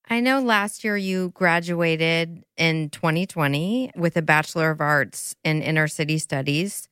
[0.09, 5.89] I know last year you graduated in 2020 with a Bachelor of Arts in Inner
[5.89, 6.87] City Studies.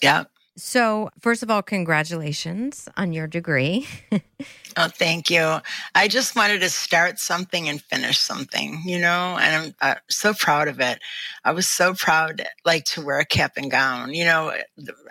[0.00, 0.24] Yeah.
[0.56, 3.88] So, first of all, congratulations on your degree.
[4.76, 5.58] oh, thank you.
[5.96, 10.32] I just wanted to start something and finish something, you know, and I'm uh, so
[10.32, 11.00] proud of it.
[11.44, 14.14] I was so proud, like, to wear a cap and gown.
[14.14, 14.52] You know,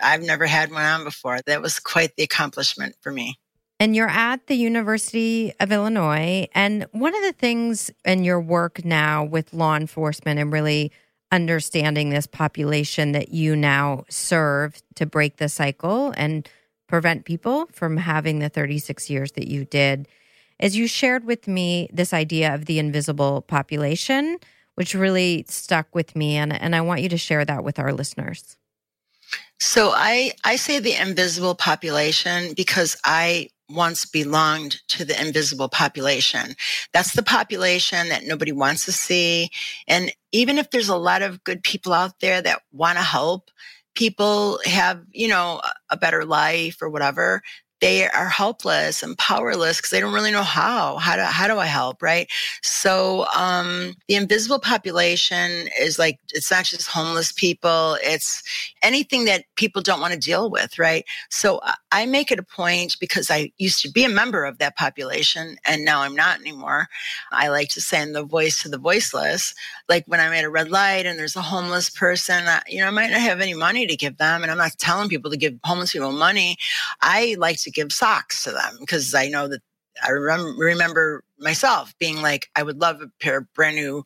[0.00, 1.40] I've never had one on before.
[1.44, 3.38] That was quite the accomplishment for me.
[3.78, 6.48] And you're at the University of Illinois.
[6.54, 10.90] And one of the things in your work now with law enforcement and really
[11.34, 16.48] understanding this population that you now serve to break the cycle and
[16.86, 20.06] prevent people from having the 36 years that you did.
[20.60, 24.38] As you shared with me this idea of the invisible population,
[24.76, 27.92] which really stuck with me, and, and I want you to share that with our
[27.92, 28.56] listeners.
[29.58, 36.54] So I, I say the invisible population because I once belonged to the invisible population.
[36.92, 39.50] That's the population that nobody wants to see.
[39.88, 43.50] And even if there's a lot of good people out there that want to help,
[43.94, 45.60] people have, you know,
[45.90, 47.42] a better life or whatever,
[47.80, 50.96] they are helpless and powerless because they don't really know how.
[50.96, 52.02] How do how do I help?
[52.02, 52.30] Right.
[52.62, 57.98] So um, the invisible population is like it's not just homeless people.
[58.02, 58.42] It's
[58.84, 60.78] anything that people don't want to deal with.
[60.78, 61.04] Right.
[61.30, 64.58] So uh, I make it a point because I used to be a member of
[64.58, 66.88] that population and now I'm not anymore.
[67.32, 69.54] I like to send the voice to the voiceless.
[69.88, 72.90] Like when I'm at a red light and there's a homeless person, you know, I
[72.90, 75.54] might not have any money to give them, and I'm not telling people to give
[75.64, 76.56] homeless people money.
[77.00, 79.60] I like to give socks to them because I know that
[80.02, 84.04] I rem- remember myself being like, I would love a pair of brand new,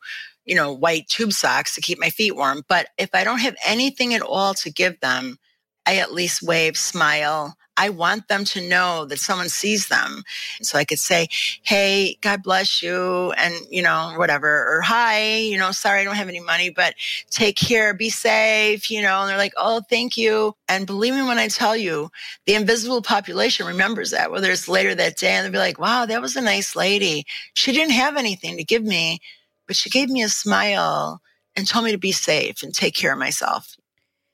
[0.48, 2.62] you know, white tube socks to keep my feet warm.
[2.68, 5.38] But if I don't have anything at all to give them,
[5.86, 7.54] I at least wave, smile.
[7.76, 10.24] I want them to know that someone sees them.
[10.62, 11.28] So I could say,
[11.62, 13.30] Hey, God bless you.
[13.32, 16.94] And, you know, whatever, or hi, you know, sorry, I don't have any money, but
[17.30, 20.54] take care, be safe, you know, and they're like, Oh, thank you.
[20.68, 22.10] And believe me when I tell you,
[22.46, 26.06] the invisible population remembers that, whether it's later that day and they'll be like, wow,
[26.06, 27.26] that was a nice lady.
[27.54, 29.20] She didn't have anything to give me,
[29.68, 31.22] but she gave me a smile
[31.54, 33.76] and told me to be safe and take care of myself.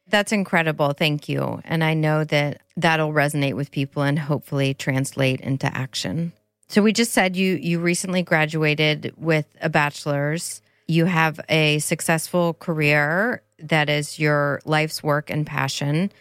[0.06, 0.92] That's incredible.
[0.92, 1.60] Thank you.
[1.64, 6.32] And I know that that'll resonate with people and hopefully translate into action.
[6.68, 10.62] So we just said you you recently graduated with a bachelor's.
[10.86, 16.12] You have a successful career that is your life's work and passion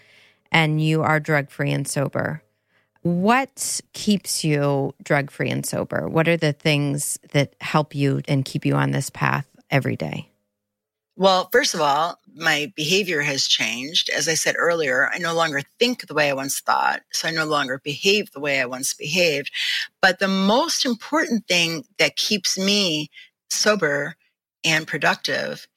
[0.51, 2.41] and you are drug-free and sober.
[3.03, 6.07] What keeps you drug-free and sober?
[6.07, 10.29] What are the things that help you and keep you on this path every day?
[11.15, 14.09] Well, first of all, my behavior has changed.
[14.09, 17.01] As I said earlier, I no longer think the way I once thought.
[17.11, 19.51] So I no longer behave the way I once behaved.
[20.01, 23.11] But the most important thing that keeps me
[23.49, 24.15] sober
[24.63, 25.67] and productive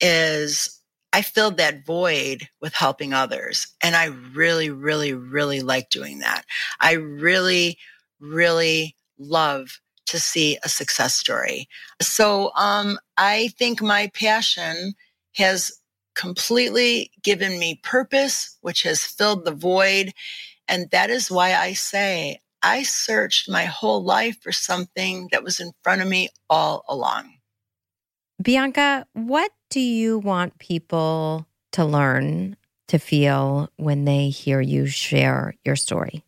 [0.00, 0.81] is
[1.12, 3.66] I filled that void with helping others.
[3.82, 6.44] And I really, really, really like doing that.
[6.80, 7.78] I really,
[8.20, 11.68] really love to see a success story.
[12.00, 14.94] So um, I think my passion
[15.36, 15.72] has
[16.14, 20.12] completely given me purpose, which has filled the void.
[20.68, 25.60] And that is why I say I searched my whole life for something that was
[25.60, 27.34] in front of me all along.
[28.42, 32.56] Bianca, what do you want people to learn,
[32.88, 36.24] to feel when they hear you share your story?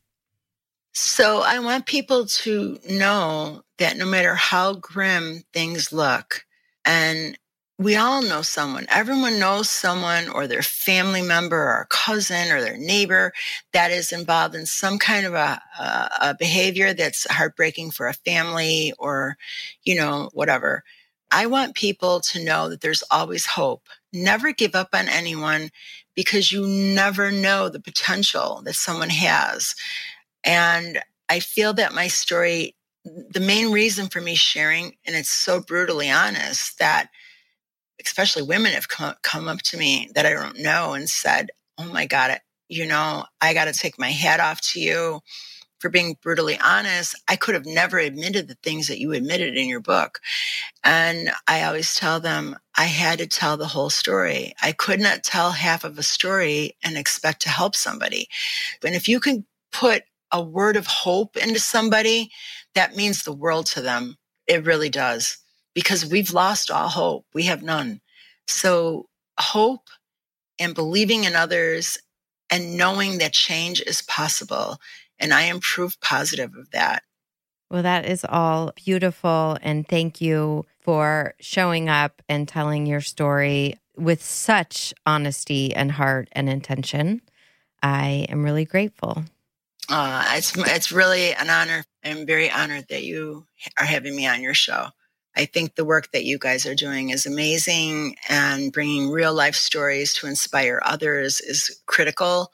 [0.93, 6.45] So I want people to know that no matter how grim things look,
[6.85, 7.37] and
[7.79, 12.61] we all know someone, everyone knows someone or their family member or a cousin or
[12.61, 13.33] their neighbor
[13.73, 18.15] that is involved in some kind of a, a, a behavior that's heartbreaking for a
[18.15, 19.37] family or,
[19.83, 20.85] you know, whatever.
[21.35, 23.89] I want people to know that there's always hope.
[24.13, 25.71] Never give up on anyone
[26.15, 29.75] because you never know the potential that someone has.
[30.45, 35.61] And I feel that my story, the main reason for me sharing, and it's so
[35.61, 37.09] brutally honest that
[38.05, 41.93] especially women have come, come up to me that I don't know and said, Oh
[41.93, 45.21] my God, you know, I got to take my hat off to you
[45.79, 47.15] for being brutally honest.
[47.29, 50.21] I could have never admitted the things that you admitted in your book.
[50.83, 54.55] And I always tell them I had to tell the whole story.
[54.63, 58.29] I could not tell half of a story and expect to help somebody.
[58.81, 62.31] But if you can put a word of hope into somebody,
[62.75, 64.17] that means the world to them.
[64.47, 65.39] It really does
[65.75, 67.27] because we've lost all hope.
[67.35, 68.01] We have none.
[68.47, 69.09] So
[69.39, 69.89] hope
[70.59, 71.99] and believing in others
[72.51, 74.79] and knowing that change is possible.
[75.19, 77.03] And I am proof positive of that.
[77.71, 79.59] Well, that is all beautiful.
[79.63, 86.29] And thank you for showing up and telling your story with such honesty and heart
[86.33, 87.21] and intention.
[87.83, 89.25] I am really grateful.
[89.89, 91.85] Uh, it's it's really an honor.
[92.03, 93.47] I'm very honored that you
[93.79, 94.89] are having me on your show.
[95.37, 99.57] I think the work that you guys are doing is amazing, and bringing real life
[99.57, 102.51] stories to inspire others is critical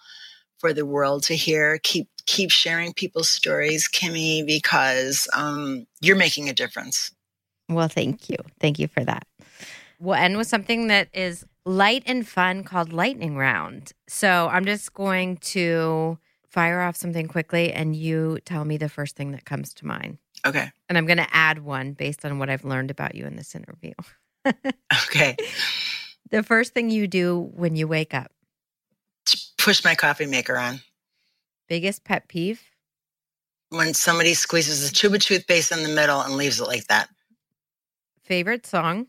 [0.59, 1.79] for the world to hear.
[1.83, 7.11] Keep keep sharing people's stories, Kimmy, because um, you're making a difference.
[7.68, 9.26] Well, thank you, thank you for that.
[9.99, 13.93] We'll end with something that is light and fun called lightning round.
[14.09, 16.18] So I'm just going to
[16.49, 20.18] fire off something quickly and you tell me the first thing that comes to mind.
[20.47, 20.70] Okay.
[20.89, 23.57] And I'm going to add one based on what I've learned about you in this
[23.57, 23.93] interview.
[25.07, 25.37] okay.
[26.31, 28.31] The first thing you do when you wake up?
[29.59, 30.81] Push my coffee maker on.
[31.71, 32.61] Biggest pet peeve?
[33.68, 37.09] When somebody squeezes a tube of toothpaste in the middle and leaves it like that.
[38.25, 39.07] Favorite song?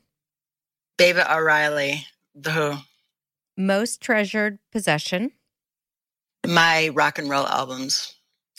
[0.99, 2.05] Baba O'Riley,
[2.35, 2.73] The Who.
[3.57, 5.31] Most treasured possession?
[6.45, 8.13] My rock and roll albums.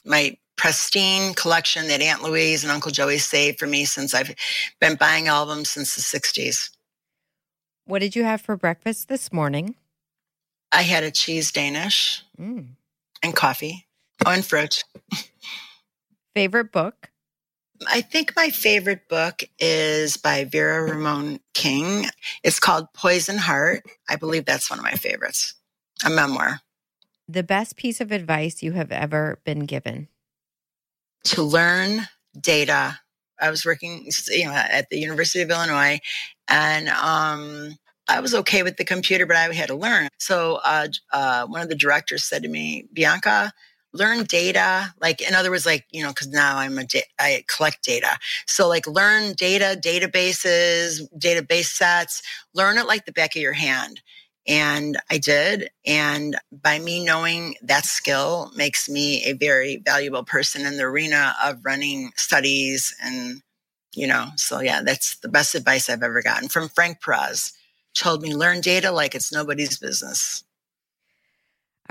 [0.05, 4.35] My pristine collection that Aunt Louise and Uncle Joey saved for me since I've
[4.81, 6.71] been buying albums since the 60s.
[7.85, 9.77] What did you have for breakfast this morning?
[10.73, 12.71] I had a cheese Danish Mm.
[13.23, 13.87] and coffee.
[14.25, 14.85] Oh, and fruit.
[16.35, 17.11] Favorite book?
[17.89, 22.07] I think my favorite book is by Vera Ramon King.
[22.45, 23.83] It's called Poison Heart.
[24.09, 25.55] I believe that's one of my favorites.
[26.05, 26.61] A memoir.
[27.29, 30.09] The best piece of advice you have ever been given?
[31.25, 32.03] To learn
[32.41, 33.01] data.
[33.41, 35.99] I was working, you know, at the University of Illinois,
[36.49, 37.77] and um,
[38.09, 40.09] I was okay with the computer, but I had to learn.
[40.19, 43.53] So uh, uh, one of the directors said to me, Bianca,
[43.93, 47.45] learn data like in other words like you know because now i'm a da- i
[47.49, 48.19] collect data.
[48.47, 52.23] So like learn data databases database sets
[52.55, 54.01] learn it like the back of your hand.
[54.47, 55.71] And i did.
[55.87, 61.35] And by me knowing that skill makes me a very valuable person in the arena
[61.45, 63.43] of running studies and
[63.95, 67.53] you know so yeah that's the best advice i've ever gotten from frank Perez.
[67.95, 70.45] told me learn data like it's nobody's business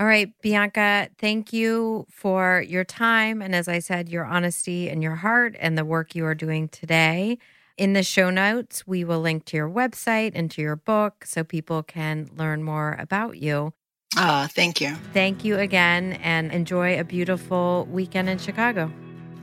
[0.00, 3.42] All right, Bianca, thank you for your time.
[3.42, 6.68] And as I said, your honesty and your heart and the work you are doing
[6.68, 7.38] today.
[7.76, 11.44] In the show notes, we will link to your website and to your book so
[11.44, 13.74] people can learn more about you.
[14.16, 18.90] Ah, thank you Thank you again and enjoy a beautiful weekend in Chicago.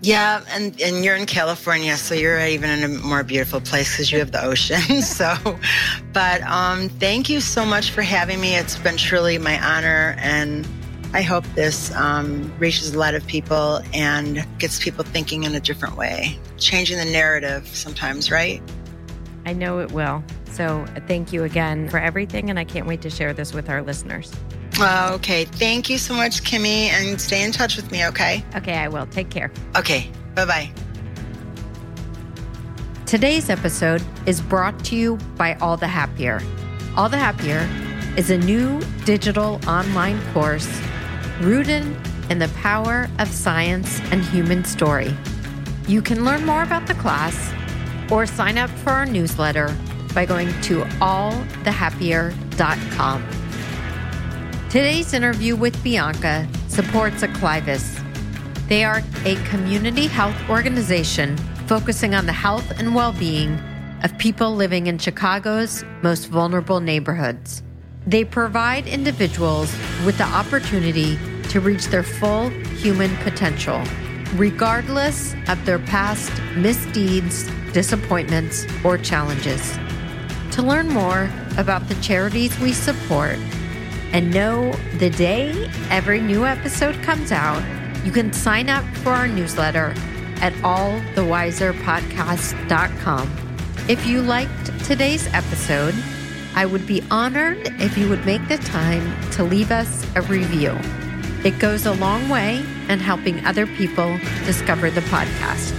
[0.01, 4.11] Yeah, and and you're in California, so you're even in a more beautiful place because
[4.11, 5.01] you have the ocean.
[5.01, 5.35] so,
[6.13, 8.55] but um, thank you so much for having me.
[8.55, 10.65] It's been truly my honor, and
[11.13, 15.59] I hope this um, reaches a lot of people and gets people thinking in a
[15.59, 18.61] different way, changing the narrative sometimes, right?
[19.45, 20.23] I know it will.
[20.45, 22.49] So thank you again for everything.
[22.49, 24.31] And I can't wait to share this with our listeners.
[24.77, 28.05] Uh, okay, thank you so much, Kimmy, and stay in touch with me.
[28.07, 28.43] Okay.
[28.55, 29.07] Okay, I will.
[29.07, 29.51] Take care.
[29.75, 30.09] Okay.
[30.35, 30.69] Bye bye.
[33.05, 36.41] Today's episode is brought to you by All the Happier.
[36.95, 37.67] All the Happier
[38.15, 40.69] is a new digital online course
[41.41, 41.83] rooted
[42.29, 45.11] in the power of science and human story.
[45.87, 47.51] You can learn more about the class
[48.11, 49.75] or sign up for our newsletter
[50.13, 53.23] by going to allthehappier.com.
[54.69, 57.97] Today's interview with Bianca supports Acclivus.
[58.67, 63.59] They are a community health organization focusing on the health and well being
[64.03, 67.63] of people living in Chicago's most vulnerable neighborhoods.
[68.05, 71.17] They provide individuals with the opportunity
[71.49, 73.81] to reach their full human potential,
[74.35, 79.79] regardless of their past misdeeds, disappointments, or challenges.
[80.51, 83.39] To learn more about the charities we support
[84.13, 87.63] and know the day every new episode comes out,
[88.05, 89.93] you can sign up for our newsletter
[90.41, 93.35] at allthewiserpodcast.com.
[93.87, 95.95] If you liked today's episode,
[96.55, 100.77] I would be honored if you would make the time to leave us a review.
[101.43, 102.57] It goes a long way
[102.89, 105.75] in helping other people discover the podcast.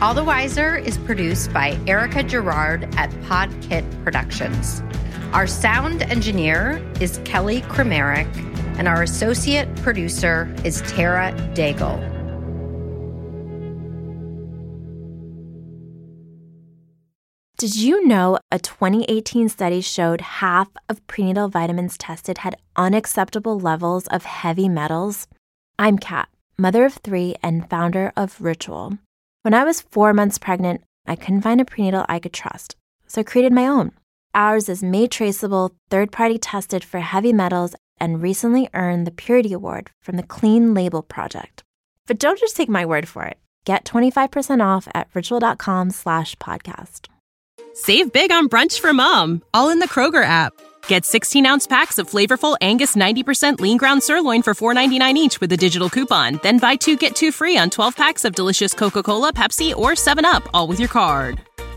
[0.00, 4.82] All the Wiser is produced by Erica Gerard at Podkit Productions.
[5.32, 8.28] Our sound engineer is Kelly Kramerick,
[8.76, 11.98] and our associate producer is Tara Daigle.
[17.56, 24.06] Did you know a 2018 study showed half of prenatal vitamins tested had unacceptable levels
[24.08, 25.28] of heavy metals?
[25.78, 26.28] I'm Kat,
[26.58, 28.98] mother of three and founder of Ritual.
[29.40, 32.76] When I was four months pregnant, I couldn't find a prenatal I could trust,
[33.06, 33.92] so I created my own.
[34.34, 39.52] Ours is made traceable, third party tested for heavy metals, and recently earned the Purity
[39.52, 41.62] Award from the Clean Label Project.
[42.06, 43.38] But don't just take my word for it.
[43.64, 47.08] Get 25% off at ritual.com slash podcast.
[47.74, 50.54] Save big on brunch for mom, all in the Kroger app.
[50.88, 55.52] Get 16 ounce packs of flavorful Angus 90% lean ground sirloin for $4.99 each with
[55.52, 56.40] a digital coupon.
[56.42, 59.90] Then buy two get two free on 12 packs of delicious Coca Cola, Pepsi, or
[59.92, 61.40] 7UP, all with your card.